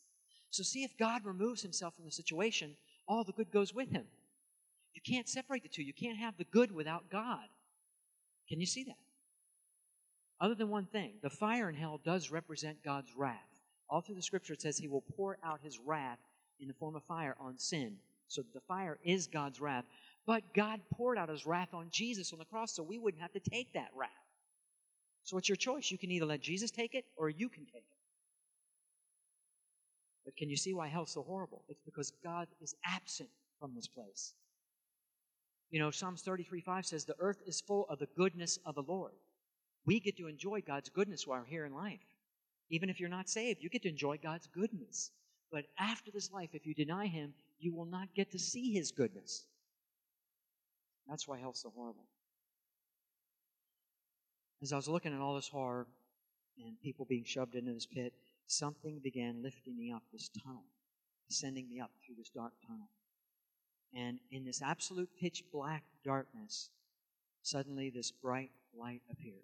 [0.52, 2.76] So see if God removes himself from the situation,
[3.08, 4.06] all the good goes with him.
[4.94, 5.82] You can't separate the two.
[5.82, 7.48] You can't have the good without God.
[8.48, 8.98] Can you see that?
[10.42, 13.38] Other than one thing, the fire in hell does represent God's wrath.
[13.88, 16.18] All through the scripture it says he will pour out his wrath
[16.60, 17.98] in the form of fire on sin.
[18.28, 19.86] So the fire is God's wrath.
[20.26, 23.34] But God poured out his wrath on Jesus on the cross so we wouldn't have
[23.34, 24.10] to take that wrath.
[25.24, 25.92] So it's your choice.
[25.92, 27.98] You can either let Jesus take it or you can take it.
[30.26, 31.64] But can you see why hell's so horrible?
[31.68, 34.34] It's because God is absent from this place.
[35.70, 38.84] You know, Psalms 33 5 says, The earth is full of the goodness of the
[38.84, 39.14] Lord.
[39.86, 42.00] We get to enjoy God's goodness while we're here in life.
[42.70, 45.12] Even if you're not saved, you get to enjoy God's goodness.
[45.52, 48.91] But after this life, if you deny Him, you will not get to see His
[48.91, 49.44] goodness.
[51.08, 52.06] That's why hell's so horrible.
[54.62, 55.88] As I was looking at all this horror
[56.63, 58.13] and people being shoved into this pit,
[58.46, 60.63] something began lifting me up this tunnel,
[61.30, 62.88] sending me up through this dark tunnel.
[63.94, 66.70] And in this absolute pitch black darkness,
[67.41, 69.44] suddenly this bright light appeared.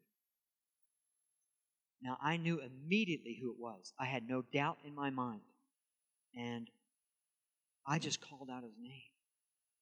[2.02, 3.94] Now, I knew immediately who it was.
[4.00, 5.42] I had no doubt in my mind.
[6.38, 6.70] And
[7.86, 9.12] I just called out his name.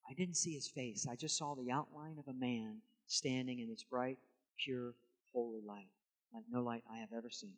[0.09, 1.07] I didn't see his face.
[1.09, 4.17] I just saw the outline of a man standing in this bright,
[4.63, 4.93] pure,
[5.33, 5.89] holy light,
[6.33, 7.55] like no light I have ever seen.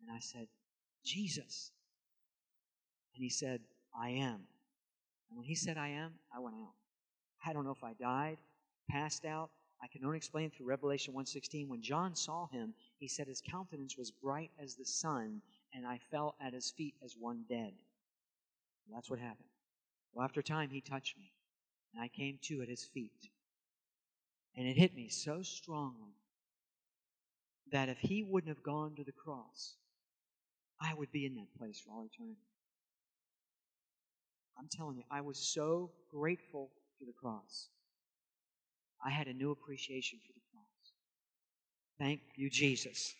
[0.00, 0.46] And I said,
[1.04, 1.70] Jesus.
[3.14, 3.60] And he said,
[3.98, 4.40] I am.
[5.30, 6.74] And when he said, I am, I went out.
[7.44, 8.38] I don't know if I died,
[8.90, 9.50] passed out.
[9.82, 11.66] I can only explain through Revelation 1.16.
[11.66, 15.42] When John saw him, he said his countenance was bright as the sun,
[15.74, 17.72] and I fell at his feet as one dead.
[18.92, 19.48] That's what happened.
[20.12, 21.32] Well, after time, he touched me,
[21.92, 23.30] and I came to at his feet.
[24.56, 26.14] And it hit me so strongly
[27.70, 29.76] that if he wouldn't have gone to the cross,
[30.80, 32.46] I would be in that place for all eternity.
[34.58, 37.68] I'm telling you, I was so grateful for the cross.
[39.04, 40.92] I had a new appreciation for the cross.
[41.98, 43.14] Thank you, Jesus.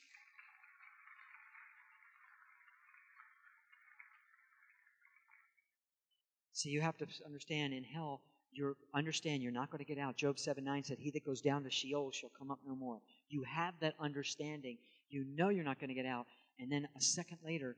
[6.52, 8.20] See, you have to understand in hell,
[8.52, 10.16] you understand you're not going to get out.
[10.16, 13.00] Job 7 9 said, He that goes down to Sheol shall come up no more.
[13.28, 14.78] You have that understanding.
[15.10, 16.26] You know you're not going to get out.
[16.60, 17.76] And then a second later,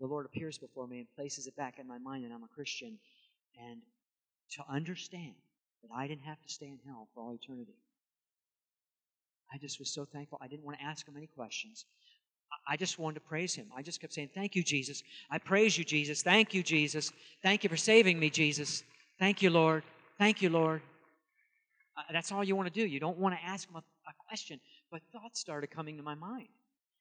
[0.00, 2.48] the Lord appears before me and places it back in my mind that I'm a
[2.48, 2.98] Christian.
[3.58, 3.80] And
[4.52, 5.34] to understand
[5.82, 7.76] that I didn't have to stay in hell for all eternity.
[9.52, 10.38] I just was so thankful.
[10.42, 11.86] I didn't want to ask him any questions.
[12.66, 13.66] I just wanted to praise him.
[13.76, 15.02] I just kept saying, Thank you, Jesus.
[15.30, 16.22] I praise you, Jesus.
[16.22, 17.12] Thank you, Jesus.
[17.42, 18.84] Thank you for saving me, Jesus.
[19.18, 19.82] Thank you, Lord.
[20.18, 20.82] Thank you, Lord.
[21.96, 22.86] Uh, that's all you want to do.
[22.86, 24.60] You don't want to ask him a, a question,
[24.90, 26.48] but thoughts started coming to my mind.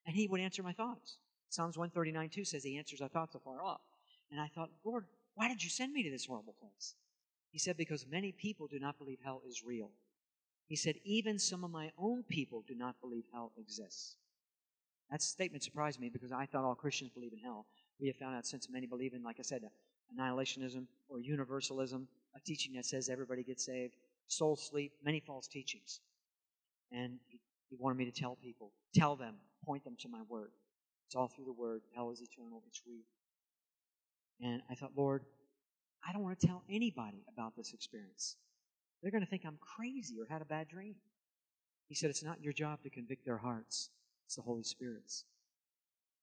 [0.06, 1.18] And he would answer my thoughts.
[1.50, 3.82] Psalms 139 2 says he answers our thoughts afar off.
[4.32, 6.96] And I thought, Lord, why did you send me to this horrible place?
[7.58, 9.90] He said, Because many people do not believe hell is real.
[10.68, 14.16] He said, Even some of my own people do not believe hell exists.
[15.10, 17.66] That statement surprised me because I thought all Christians believe in hell.
[18.00, 19.64] We have found out since many believe in, like I said,
[20.16, 23.96] annihilationism or universalism, a teaching that says everybody gets saved,
[24.28, 26.00] soul sleep, many false teachings.
[26.92, 27.40] And he,
[27.80, 29.34] wanted me to tell people, tell them,
[29.66, 30.52] point them to my word.
[31.08, 31.82] It's all through the word.
[31.96, 33.02] Hell is eternal, it's real.
[34.48, 35.24] And I thought, Lord,
[36.06, 38.36] I don't want to tell anybody about this experience.
[39.02, 40.96] They're going to think I'm crazy or had a bad dream.
[41.88, 43.90] He said, It's not your job to convict their hearts,
[44.26, 45.26] it's the Holy Spirit's.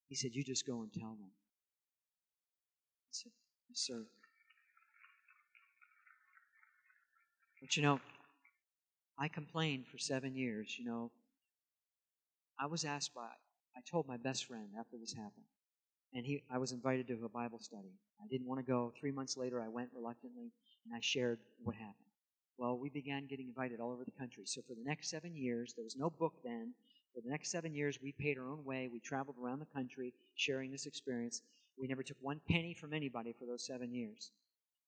[0.08, 1.30] He said, You just go and tell them.
[3.08, 3.32] I said,
[3.72, 4.04] sir.
[7.60, 8.00] But you know,
[9.18, 10.76] I complained for seven years.
[10.78, 11.10] You know,
[12.58, 13.28] I was asked by,
[13.76, 15.46] I told my best friend after this happened,
[16.14, 17.92] and he, I was invited to a Bible study.
[18.22, 18.92] I didn't want to go.
[18.98, 20.52] Three months later, I went reluctantly,
[20.86, 21.94] and I shared what happened.
[22.56, 24.44] Well, we began getting invited all over the country.
[24.46, 26.72] So for the next seven years, there was no book then.
[27.14, 28.88] For the next seven years, we paid our own way.
[28.92, 31.42] We traveled around the country sharing this experience.
[31.76, 34.30] We never took one penny from anybody for those seven years.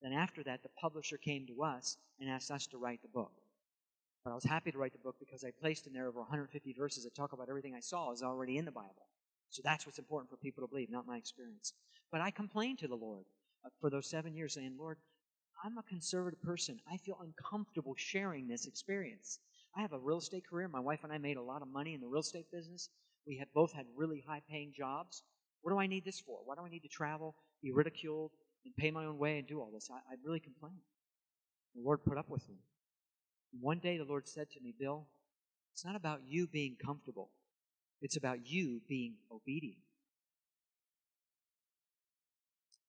[0.03, 3.33] Then after that, the publisher came to us and asked us to write the book.
[4.25, 6.73] But I was happy to write the book because I placed in there over 150
[6.73, 9.07] verses that talk about everything I saw is already in the Bible.
[9.51, 11.73] So that's what's important for people to believe, not my experience.
[12.13, 13.25] But I complained to the Lord
[13.65, 14.99] uh, for those seven years, saying, Lord,
[15.65, 16.79] I'm a conservative person.
[16.91, 19.39] I feel uncomfortable sharing this experience.
[19.77, 20.69] I have a real estate career.
[20.69, 22.89] My wife and I made a lot of money in the real estate business.
[23.27, 25.23] We had both had really high paying jobs.
[25.63, 26.39] What do I need this for?
[26.45, 28.33] Why do I need to travel, be ridiculed,
[28.65, 29.89] and pay my own way and do all this?
[29.91, 30.81] I, I really complained.
[31.75, 32.57] The Lord put up with me.
[33.61, 35.07] One day the Lord said to me, Bill,
[35.73, 37.31] it's not about you being comfortable.
[38.01, 39.79] It's about you being obedient.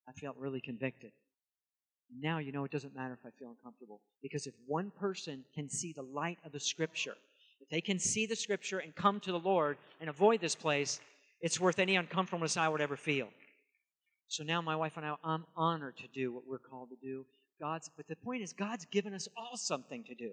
[0.08, 1.12] I felt really convicted.
[2.20, 4.02] Now you know it doesn't matter if I feel uncomfortable.
[4.22, 7.16] Because if one person can see the light of the Scripture,
[7.60, 11.00] if they can see the Scripture and come to the Lord and avoid this place,
[11.42, 13.28] it's worth any uncomfortableness I would ever feel.
[14.28, 17.26] So now my wife and I, I'm honored to do what we're called to do.
[17.60, 20.32] God's, but the point is, God's given us all something to do.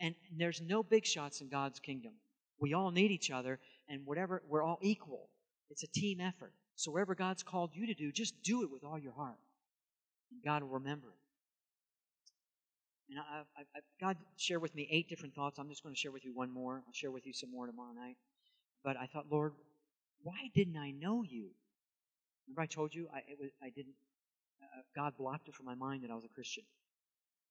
[0.00, 2.12] And there's no big shots in God's kingdom.
[2.60, 3.58] We all need each other,
[3.88, 5.28] and whatever, we're all equal.
[5.70, 6.52] It's a team effort.
[6.76, 9.38] So wherever God's called you to do, just do it with all your heart.
[10.30, 11.14] And God will remember it.
[13.10, 15.58] And I, I, I, God shared with me eight different thoughts.
[15.58, 16.82] I'm just going to share with you one more.
[16.86, 18.16] I'll share with you some more tomorrow night.
[18.84, 19.52] But I thought, Lord,
[20.22, 21.50] why didn't I know you?
[22.46, 23.94] Remember I told you I, was, I didn't,
[24.62, 26.64] uh, God blocked it from my mind that I was a Christian.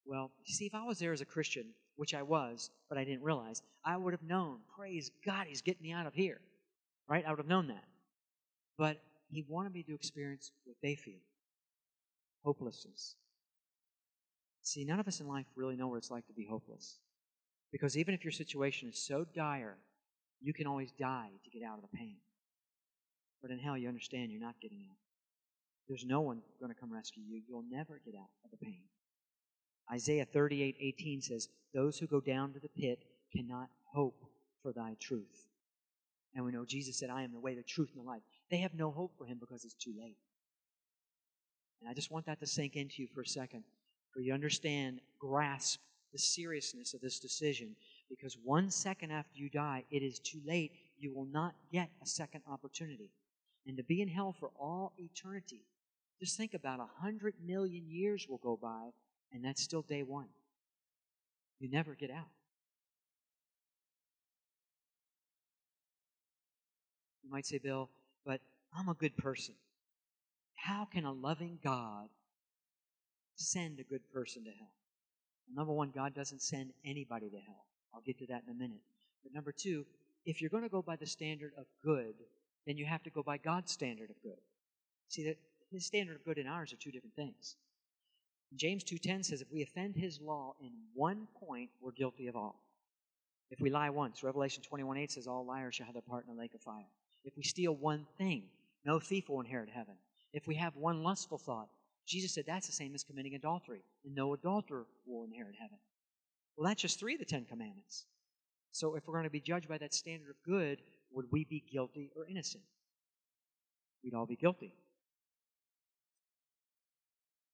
[0.05, 1.65] Well, see, if I was there as a Christian,
[1.95, 5.83] which I was, but I didn't realize, I would have known, praise God, He's getting
[5.83, 6.39] me out of here.
[7.07, 7.23] Right?
[7.25, 7.85] I would have known that.
[8.77, 11.21] But He wanted me to experience what they feel
[12.43, 13.15] hopelessness.
[14.61, 16.99] See, none of us in life really know what it's like to be hopeless.
[17.71, 19.77] Because even if your situation is so dire,
[20.41, 22.17] you can always die to get out of the pain.
[23.41, 24.97] But in hell, you understand you're not getting out.
[25.87, 27.41] There's no one going to come rescue you.
[27.47, 28.83] You'll never get out of the pain.
[29.91, 32.99] Isaiah 38 18 says, Those who go down to the pit
[33.35, 34.25] cannot hope
[34.61, 35.47] for thy truth.
[36.33, 38.21] And we know Jesus said, I am the way, the truth, and the life.
[38.51, 40.17] They have no hope for him because it's too late.
[41.81, 43.63] And I just want that to sink into you for a second,
[44.13, 45.79] for you understand, grasp
[46.11, 47.75] the seriousness of this decision.
[48.09, 50.71] Because one second after you die, it is too late.
[50.97, 53.11] You will not get a second opportunity.
[53.67, 55.61] And to be in hell for all eternity,
[56.19, 58.89] just think about a hundred million years will go by,
[59.33, 60.27] and that's still day one.
[61.59, 62.29] You never get out.
[67.23, 67.89] You might say, Bill,
[68.25, 68.39] but
[68.77, 69.55] I'm a good person.
[70.55, 72.07] How can a loving God
[73.35, 74.71] send a good person to hell?
[75.47, 77.65] Well, number one, God doesn't send anybody to hell.
[77.93, 78.81] I'll get to that in a minute.
[79.23, 79.85] But number two,
[80.25, 82.15] if you're going to go by the standard of good,
[82.65, 84.39] then you have to go by God's standard of good.
[85.07, 85.37] See that
[85.71, 87.55] his standard of good and ours are two different things.
[88.57, 92.61] James 2:10 says if we offend his law in one point, we're guilty of all.
[93.49, 96.39] If we lie once, Revelation 21:8 says all liars shall have their part in the
[96.39, 96.89] lake of fire.
[97.23, 98.49] If we steal one thing,
[98.85, 99.95] no thief will inherit heaven.
[100.33, 101.69] If we have one lustful thought,
[102.05, 105.77] Jesus said that's the same as committing adultery, and no adulterer will inherit heaven.
[106.55, 108.05] Well, that's just three of the Ten Commandments.
[108.71, 111.63] So if we're going to be judged by that standard of good, would we be
[111.71, 112.63] guilty or innocent?
[114.03, 114.73] We'd all be guilty.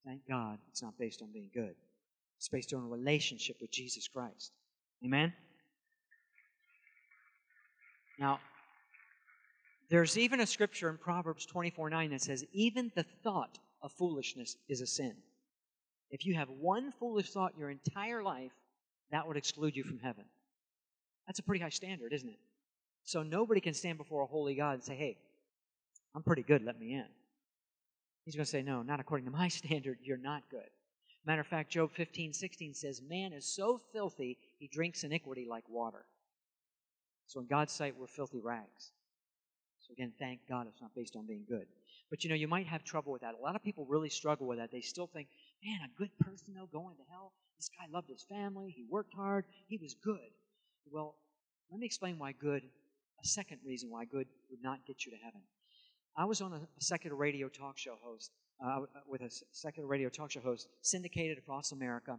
[0.04, 1.74] Thank God it's not based on being good.
[2.38, 4.52] It's based on a relationship with Jesus Christ.
[5.04, 5.32] Amen?
[8.18, 8.40] Now,
[9.90, 14.56] there's even a scripture in Proverbs 24 9 that says, even the thought of foolishness
[14.68, 15.14] is a sin.
[16.10, 18.52] If you have one foolish thought your entire life,
[19.10, 20.24] that would exclude you from heaven.
[21.26, 22.38] That's a pretty high standard, isn't it?
[23.04, 25.18] So nobody can stand before a holy God and say, hey,
[26.14, 27.06] I'm pretty good, let me in.
[28.24, 30.68] He's going to say, no, not according to my standard, you're not good.
[31.24, 35.64] Matter of fact, Job 15, 16 says, man is so filthy, he drinks iniquity like
[35.68, 36.04] water.
[37.26, 38.90] So in God's sight, we're filthy rags.
[39.80, 41.66] So again, thank God it's not based on being good.
[42.10, 43.34] But you know, you might have trouble with that.
[43.38, 44.70] A lot of people really struggle with that.
[44.70, 45.28] They still think,
[45.64, 47.32] man, a good person, though, going to hell.
[47.56, 48.70] This guy loved his family.
[48.76, 49.44] He worked hard.
[49.68, 50.18] He was good.
[50.90, 51.14] Well,
[51.70, 52.62] Let me explain why good,
[53.22, 55.40] a second reason why good would not get you to heaven.
[56.16, 58.30] I was on a, secular radio talk show host,
[58.64, 62.18] uh, with a secular radio talk show host, syndicated across America,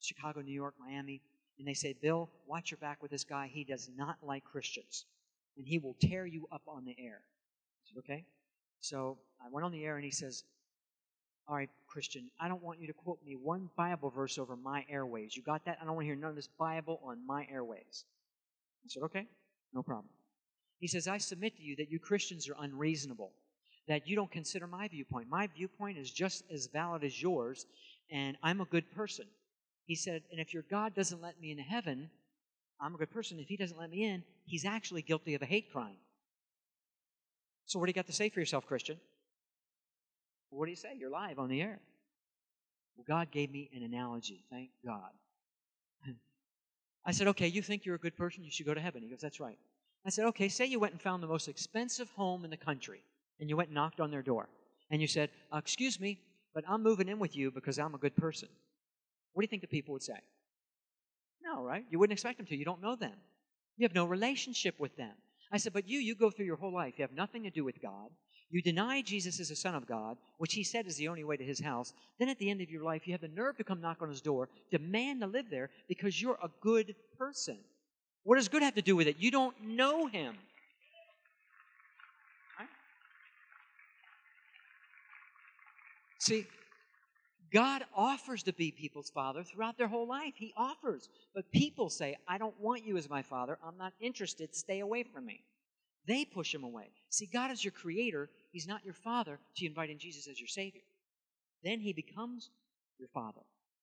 [0.00, 1.20] Chicago, New York, Miami,
[1.58, 3.50] and they say, Bill, watch your back with this guy.
[3.52, 5.04] He does not like Christians,
[5.56, 7.20] and he will tear you up on the air.
[7.84, 8.24] Said, okay.
[8.80, 10.44] So I went on the air, and he says,
[11.48, 14.84] all right, Christian, I don't want you to quote me one Bible verse over my
[14.88, 15.36] airways.
[15.36, 15.78] You got that?
[15.82, 18.04] I don't want to hear none of this Bible on my airways.
[18.84, 19.26] I said, okay,
[19.74, 20.08] no problem.
[20.82, 23.30] He says, I submit to you that you Christians are unreasonable,
[23.86, 25.28] that you don't consider my viewpoint.
[25.30, 27.66] My viewpoint is just as valid as yours,
[28.10, 29.26] and I'm a good person.
[29.86, 32.10] He said, and if your God doesn't let me into heaven,
[32.80, 33.38] I'm a good person.
[33.38, 35.98] If he doesn't let me in, he's actually guilty of a hate crime.
[37.66, 38.98] So, what do you got to say for yourself, Christian?
[40.50, 40.96] what do you say?
[40.98, 41.78] You're live on the air.
[42.96, 44.44] Well, God gave me an analogy.
[44.50, 45.12] Thank God.
[47.06, 49.00] I said, okay, you think you're a good person, you should go to heaven.
[49.00, 49.58] He goes, that's right.
[50.04, 53.04] I said, okay, say you went and found the most expensive home in the country,
[53.38, 54.48] and you went and knocked on their door,
[54.90, 56.18] and you said, uh, excuse me,
[56.54, 58.48] but I'm moving in with you because I'm a good person.
[59.32, 60.18] What do you think the people would say?
[61.42, 61.84] No, right?
[61.90, 62.56] You wouldn't expect them to.
[62.56, 63.14] You don't know them.
[63.76, 65.12] You have no relationship with them.
[65.50, 66.94] I said, but you, you go through your whole life.
[66.96, 68.10] You have nothing to do with God.
[68.50, 71.36] You deny Jesus as the Son of God, which he said is the only way
[71.36, 71.94] to his house.
[72.18, 74.10] Then at the end of your life, you have the nerve to come knock on
[74.10, 77.58] his door, demand to live there because you're a good person.
[78.24, 79.16] What does good have to do with it?
[79.18, 80.36] You don't know him.
[82.58, 82.68] Right?
[86.18, 86.46] See,
[87.52, 90.34] God offers to be people's father throughout their whole life.
[90.36, 91.08] He offers.
[91.34, 93.58] But people say, I don't want you as my father.
[93.66, 94.54] I'm not interested.
[94.54, 95.44] Stay away from me.
[96.06, 96.90] They push him away.
[97.10, 98.30] See, God is your creator.
[98.52, 100.80] He's not your father to invite in Jesus as your savior.
[101.62, 102.50] Then he becomes
[102.98, 103.42] your father.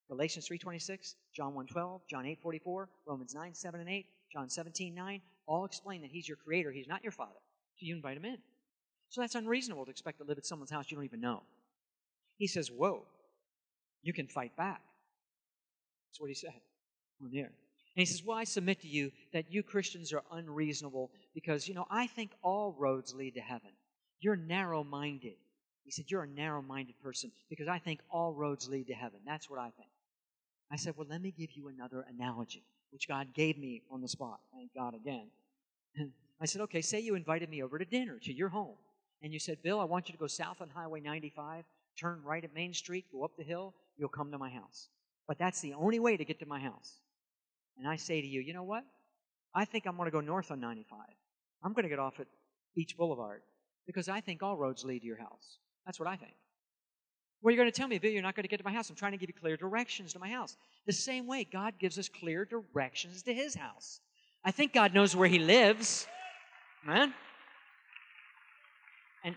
[0.10, 5.66] Galatians 3.26, John 1.12, John 8.44, Romans 9, 7, and 8, John 17, 9, all
[5.66, 6.72] explain that he's your creator.
[6.72, 7.32] He's not your father.
[7.78, 8.38] So you invite him in.
[9.10, 11.44] So that's unreasonable to expect to live at someone's house you don't even know.
[12.38, 13.06] He says, whoa,
[14.04, 14.82] you can fight back.
[16.10, 16.54] That's what he said
[17.22, 17.52] on the air.
[17.96, 21.74] And he says, Well, I submit to you that you Christians are unreasonable because, you
[21.74, 23.72] know, I think all roads lead to heaven.
[24.20, 25.36] You're narrow minded.
[25.84, 29.20] He said, You're a narrow minded person because I think all roads lead to heaven.
[29.26, 29.90] That's what I think.
[30.72, 34.08] I said, Well, let me give you another analogy, which God gave me on the
[34.08, 34.40] spot.
[34.54, 35.28] Thank God again.
[36.42, 38.76] I said, Okay, say you invited me over to dinner to your home.
[39.22, 41.66] And you said, Bill, I want you to go south on Highway 95,
[42.00, 44.88] turn right at Main Street, go up the hill, you'll come to my house.
[45.28, 47.00] But that's the only way to get to my house
[47.80, 48.84] and I say to you, you know what?
[49.56, 51.00] I think I'm going to go north on 95.
[51.64, 52.28] I'm going to get off at
[52.76, 53.42] Beach Boulevard
[53.88, 55.58] because I think all roads lead to your house.
[55.86, 56.34] That's what I think.
[57.42, 58.90] Well, you're going to tell me, Bill, you're not going to get to my house.
[58.90, 60.58] I'm trying to give you clear directions to my house.
[60.86, 64.02] The same way God gives us clear directions to his house.
[64.44, 66.08] I think God knows where he lives.
[66.86, 67.14] Man.
[69.24, 69.36] And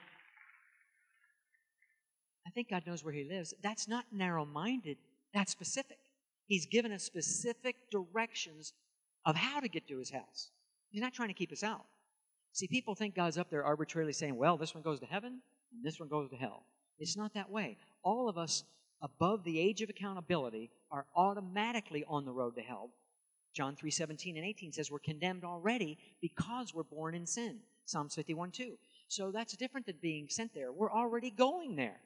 [2.46, 3.54] I think God knows where he lives.
[3.62, 4.96] That's not narrow minded,
[5.32, 5.98] that's specific.
[6.46, 8.72] He's given us specific directions
[9.24, 10.50] of how to get to his house.
[10.90, 11.84] He's not trying to keep us out.
[12.52, 15.40] See, people think God's up there arbitrarily saying, well, this one goes to heaven
[15.72, 16.66] and this one goes to hell.
[16.98, 17.78] It's not that way.
[18.02, 18.64] All of us
[19.00, 22.90] above the age of accountability are automatically on the road to hell.
[23.52, 27.58] John 3 17 and 18 says we're condemned already because we're born in sin.
[27.84, 28.72] Psalms 51 2.
[29.08, 30.72] So that's different than being sent there.
[30.72, 32.00] We're already going there.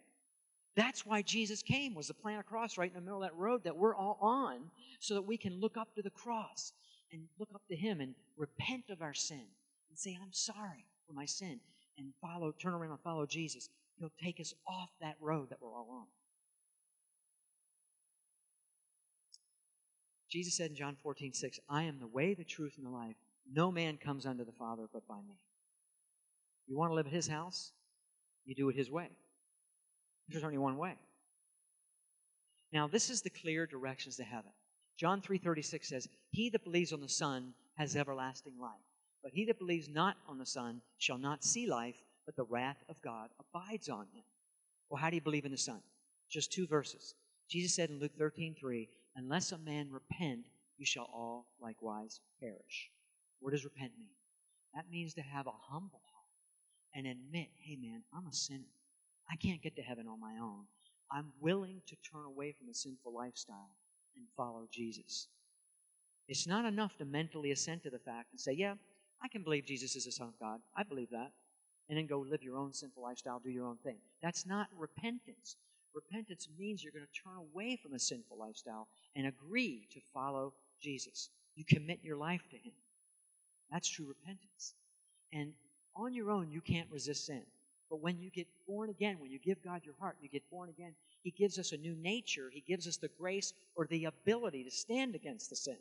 [0.74, 3.36] That's why Jesus came, was to plant a cross right in the middle of that
[3.36, 4.70] road that we're all on,
[5.00, 6.72] so that we can look up to the cross
[7.12, 9.44] and look up to Him and repent of our sin
[9.88, 11.60] and say, I'm sorry for my sin,
[11.96, 13.70] and follow, turn around and follow Jesus.
[13.98, 16.06] He'll take us off that road that we're all on.
[20.30, 23.16] Jesus said in John 14, 6, I am the way, the truth, and the life.
[23.50, 25.38] No man comes unto the Father but by me.
[26.66, 27.72] You want to live at His house?
[28.44, 29.08] You do it His way.
[30.28, 30.94] There's only one way.
[32.72, 34.50] Now, this is the clear directions to heaven.
[34.98, 38.82] John 3:36 says, "He that believes on the Son has everlasting life,
[39.22, 42.82] but he that believes not on the Son shall not see life, but the wrath
[42.88, 44.24] of God abides on him."
[44.90, 45.82] Well, how do you believe in the Son?
[46.28, 47.14] Just two verses.
[47.48, 52.90] Jesus said in Luke 13:3, "Unless a man repent, you shall all likewise perish."
[53.38, 54.14] What does repent mean?
[54.74, 56.30] That means to have a humble heart
[56.92, 58.72] and admit, "Hey man, I'm a sinner.
[59.28, 60.68] I can't get to heaven on my own.
[61.10, 63.70] I'm willing to turn away from a sinful lifestyle
[64.16, 65.28] and follow Jesus.
[66.28, 68.74] It's not enough to mentally assent to the fact and say, yeah,
[69.22, 70.60] I can believe Jesus is the Son of God.
[70.74, 71.32] I believe that.
[71.88, 73.96] And then go live your own sinful lifestyle, do your own thing.
[74.22, 75.56] That's not repentance.
[75.94, 80.52] Repentance means you're going to turn away from a sinful lifestyle and agree to follow
[80.80, 81.30] Jesus.
[81.54, 82.72] You commit your life to Him.
[83.70, 84.74] That's true repentance.
[85.32, 85.52] And
[85.94, 87.42] on your own, you can't resist sin.
[87.88, 90.68] But when you get born again, when you give God your heart, you get born
[90.68, 92.50] again, He gives us a new nature.
[92.52, 95.76] He gives us the grace or the ability to stand against the sin.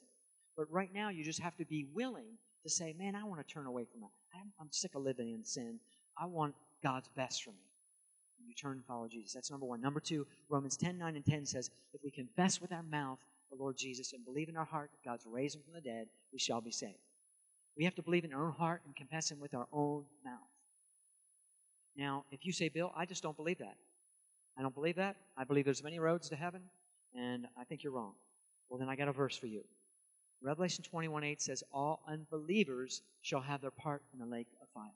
[0.56, 3.54] But right now, you just have to be willing to say, man, I want to
[3.54, 4.12] turn away from that.
[4.34, 5.80] I'm, I'm sick of living in sin.
[6.18, 7.66] I want God's best for me.
[8.40, 9.34] And you turn and follow Jesus.
[9.34, 9.82] That's number one.
[9.82, 13.58] Number two, Romans 10 9 and 10 says, if we confess with our mouth the
[13.58, 16.40] Lord Jesus and believe in our heart that God's raised him from the dead, we
[16.40, 16.98] shall be saved.
[17.78, 20.40] We have to believe in our own heart and confess him with our own mouth.
[21.98, 23.76] Now, if you say, Bill, I just don't believe that.
[24.58, 25.18] I don't believe that.
[25.38, 26.62] I believe there's many roads to heaven,
[27.14, 28.14] and I think you're wrong.
[28.70, 29.64] Well, then I got a verse for you.
[30.42, 34.92] Revelation 21 8 says, All unbelievers shall have their part in the lake of fire.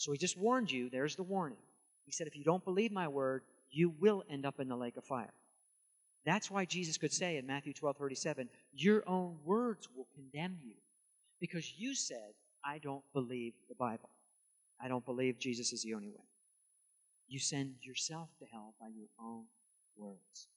[0.00, 1.58] So he just warned you, there's the warning.
[2.06, 4.96] He said, If you don't believe my word, you will end up in the lake
[4.96, 5.34] of fire.
[6.24, 10.72] That's why Jesus could say in Matthew 12 37, Your own words will condemn you.
[11.38, 12.32] Because you said,
[12.64, 14.08] I don't believe the Bible.
[14.82, 16.24] I don't believe Jesus is the only way.
[17.28, 19.44] You send yourself to hell by your own
[19.98, 20.48] words.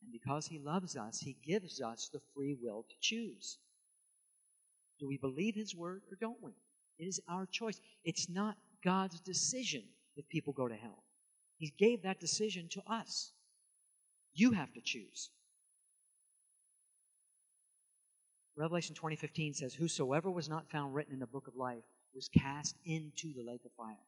[0.00, 3.58] And because He loves us, He gives us the free will to choose.
[5.00, 6.52] Do we believe His word or don't we?
[6.98, 7.80] It is our choice.
[8.04, 9.82] It's not God's decision
[10.16, 11.04] if people go to hell.
[11.56, 13.32] He gave that decision to us.
[14.34, 15.30] You have to choose.
[18.56, 22.76] Revelation 20:15 says, "Whosoever was not found written in the book of life was cast
[22.84, 24.06] into the lake of fire."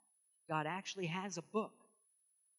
[0.48, 1.88] God actually has a book,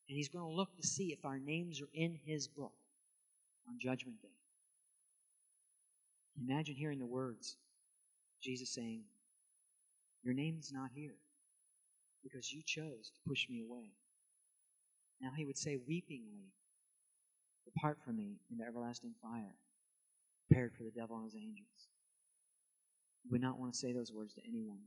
[0.09, 2.75] and He's going to look to see if our names are in His book
[3.67, 4.35] on Judgment Day.
[6.37, 7.57] Imagine hearing the words
[8.41, 9.05] Jesus saying,
[10.27, 11.15] Your name's not here
[12.21, 13.93] because you chose to push me away.
[15.21, 16.51] Now He would say weepingly,
[17.63, 19.55] Depart from me into everlasting fire,
[20.45, 21.87] prepared for the devil and his angels.
[23.23, 24.81] You would not want to say those words to anyone.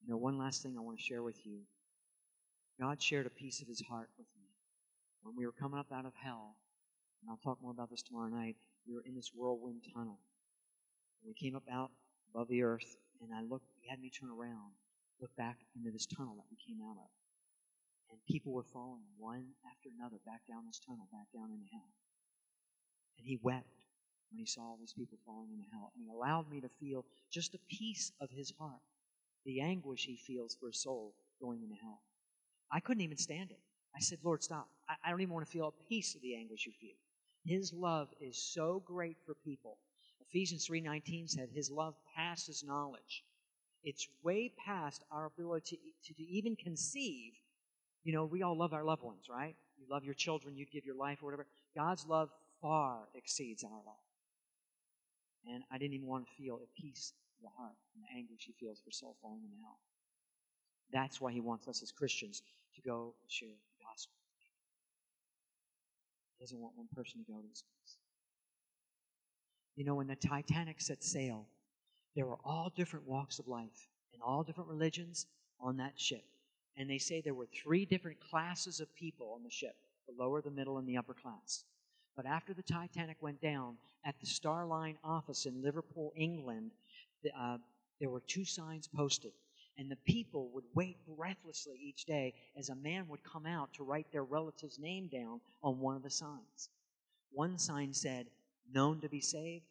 [0.00, 1.58] You know, one last thing I want to share with you.
[2.80, 4.48] God shared a piece of his heart with me.
[5.22, 6.56] When we were coming up out of hell,
[7.20, 8.56] and I'll talk more about this tomorrow night,
[8.86, 10.18] we were in this whirlwind tunnel.
[11.22, 11.90] And we came up out
[12.32, 14.72] above the earth, and I looked, he had me turn around,
[15.20, 17.10] look back into this tunnel that we came out of.
[18.10, 21.92] And people were falling one after another back down this tunnel, back down into hell.
[23.18, 23.84] And he wept
[24.30, 25.92] when he saw all these people falling into hell.
[25.94, 28.80] And he allowed me to feel just a piece of his heart,
[29.44, 32.00] the anguish he feels for a soul going into hell.
[32.72, 33.60] I couldn't even stand it.
[33.94, 34.68] I said, Lord, stop.
[34.88, 36.96] I, I don't even want to feel a piece of the anguish you feel.
[37.44, 39.78] His love is so great for people.
[40.28, 43.24] Ephesians 3:19 said his love passes knowledge.
[43.82, 47.34] It's way past our ability to, to even conceive
[48.08, 49.54] you know, we all love our loved ones, right?
[49.76, 51.46] You love your children, you'd give your life or whatever.
[51.76, 52.30] God's love
[52.62, 54.04] far exceeds our love.
[55.46, 58.44] And I didn't even want to feel a piece of the heart and the anguish
[58.46, 59.78] he feels for soul falling in hell.
[60.90, 62.40] That's why he wants us as Christians
[62.76, 64.16] to go and share the gospel.
[66.38, 67.96] He doesn't want one person to go to this place.
[69.78, 71.46] You know, when the Titanic set sail,
[72.16, 75.26] there were all different walks of life and all different religions
[75.60, 76.24] on that ship
[76.78, 79.74] and they say there were three different classes of people on the ship
[80.06, 81.64] the lower, the middle, and the upper class.
[82.16, 83.76] But after the Titanic went down,
[84.06, 86.70] at the Starline office in Liverpool, England,
[87.38, 87.58] uh,
[88.00, 89.32] there were two signs posted.
[89.76, 93.82] And the people would wait breathlessly each day as a man would come out to
[93.82, 96.70] write their relative's name down on one of the signs.
[97.30, 98.28] One sign said,
[98.72, 99.64] known to be saved.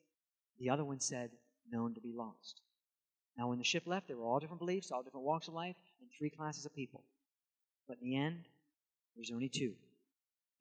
[0.59, 1.31] The other one said,
[1.71, 2.61] known to be lost.
[3.37, 5.75] Now, when the ship left, there were all different beliefs, all different walks of life,
[6.01, 7.03] and three classes of people.
[7.87, 8.45] But in the end,
[9.15, 9.73] there's only two.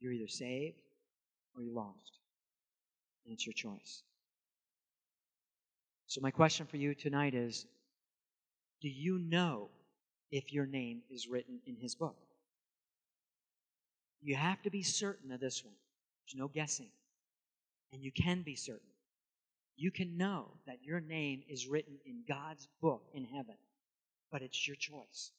[0.01, 0.76] You're either saved
[1.55, 2.18] or you're lost.
[3.24, 4.03] And it's your choice.
[6.07, 7.66] So, my question for you tonight is
[8.82, 9.70] Do you know
[10.30, 12.16] if your name is written in His book?
[14.22, 15.74] You have to be certain of this one.
[16.26, 16.91] There's no guessing.
[17.93, 18.89] And you can be certain
[19.76, 23.57] you can know that your name is written in God's book in heaven,
[24.32, 25.30] but it's your choice.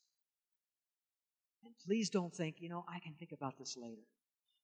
[1.65, 4.03] And please don't think, you know, I can think about this later.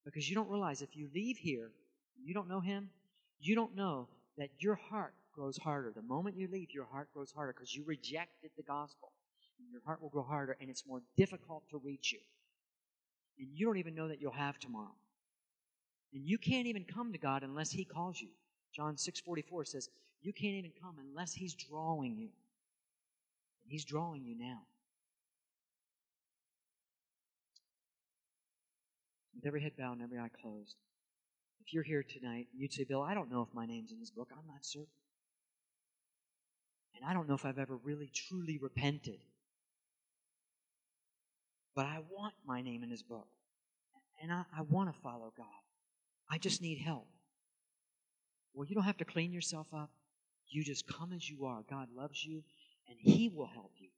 [0.05, 1.71] Because you don't realize if you leave here,
[2.23, 2.89] you don't know Him,
[3.39, 4.07] you don't know
[4.37, 5.91] that your heart grows harder.
[5.93, 9.11] The moment you leave, your heart grows harder because you rejected the gospel.
[9.59, 12.19] And your heart will grow harder, and it's more difficult to reach you.
[13.39, 14.93] And you don't even know that you'll have tomorrow.
[16.13, 18.29] And you can't even come to God unless He calls you.
[18.73, 19.89] John 6:44 says,
[20.21, 22.31] "You can't even come unless he's drawing you."
[23.63, 24.65] And he's drawing you now.
[29.35, 30.75] With every head bowed and every eye closed.
[31.61, 34.11] If you're here tonight you'd say, Bill, I don't know if my name's in this
[34.11, 34.87] book, I'm not certain.
[36.95, 39.19] And I don't know if I've ever really truly repented.
[41.75, 43.27] But I want my name in his book.
[44.21, 45.62] And I, I want to follow God.
[46.33, 47.07] I just need help.
[48.55, 49.91] Well, you don't have to clean yourself up.
[50.49, 51.61] You just come as you are.
[51.69, 52.43] God loves you,
[52.89, 53.89] and He will help you.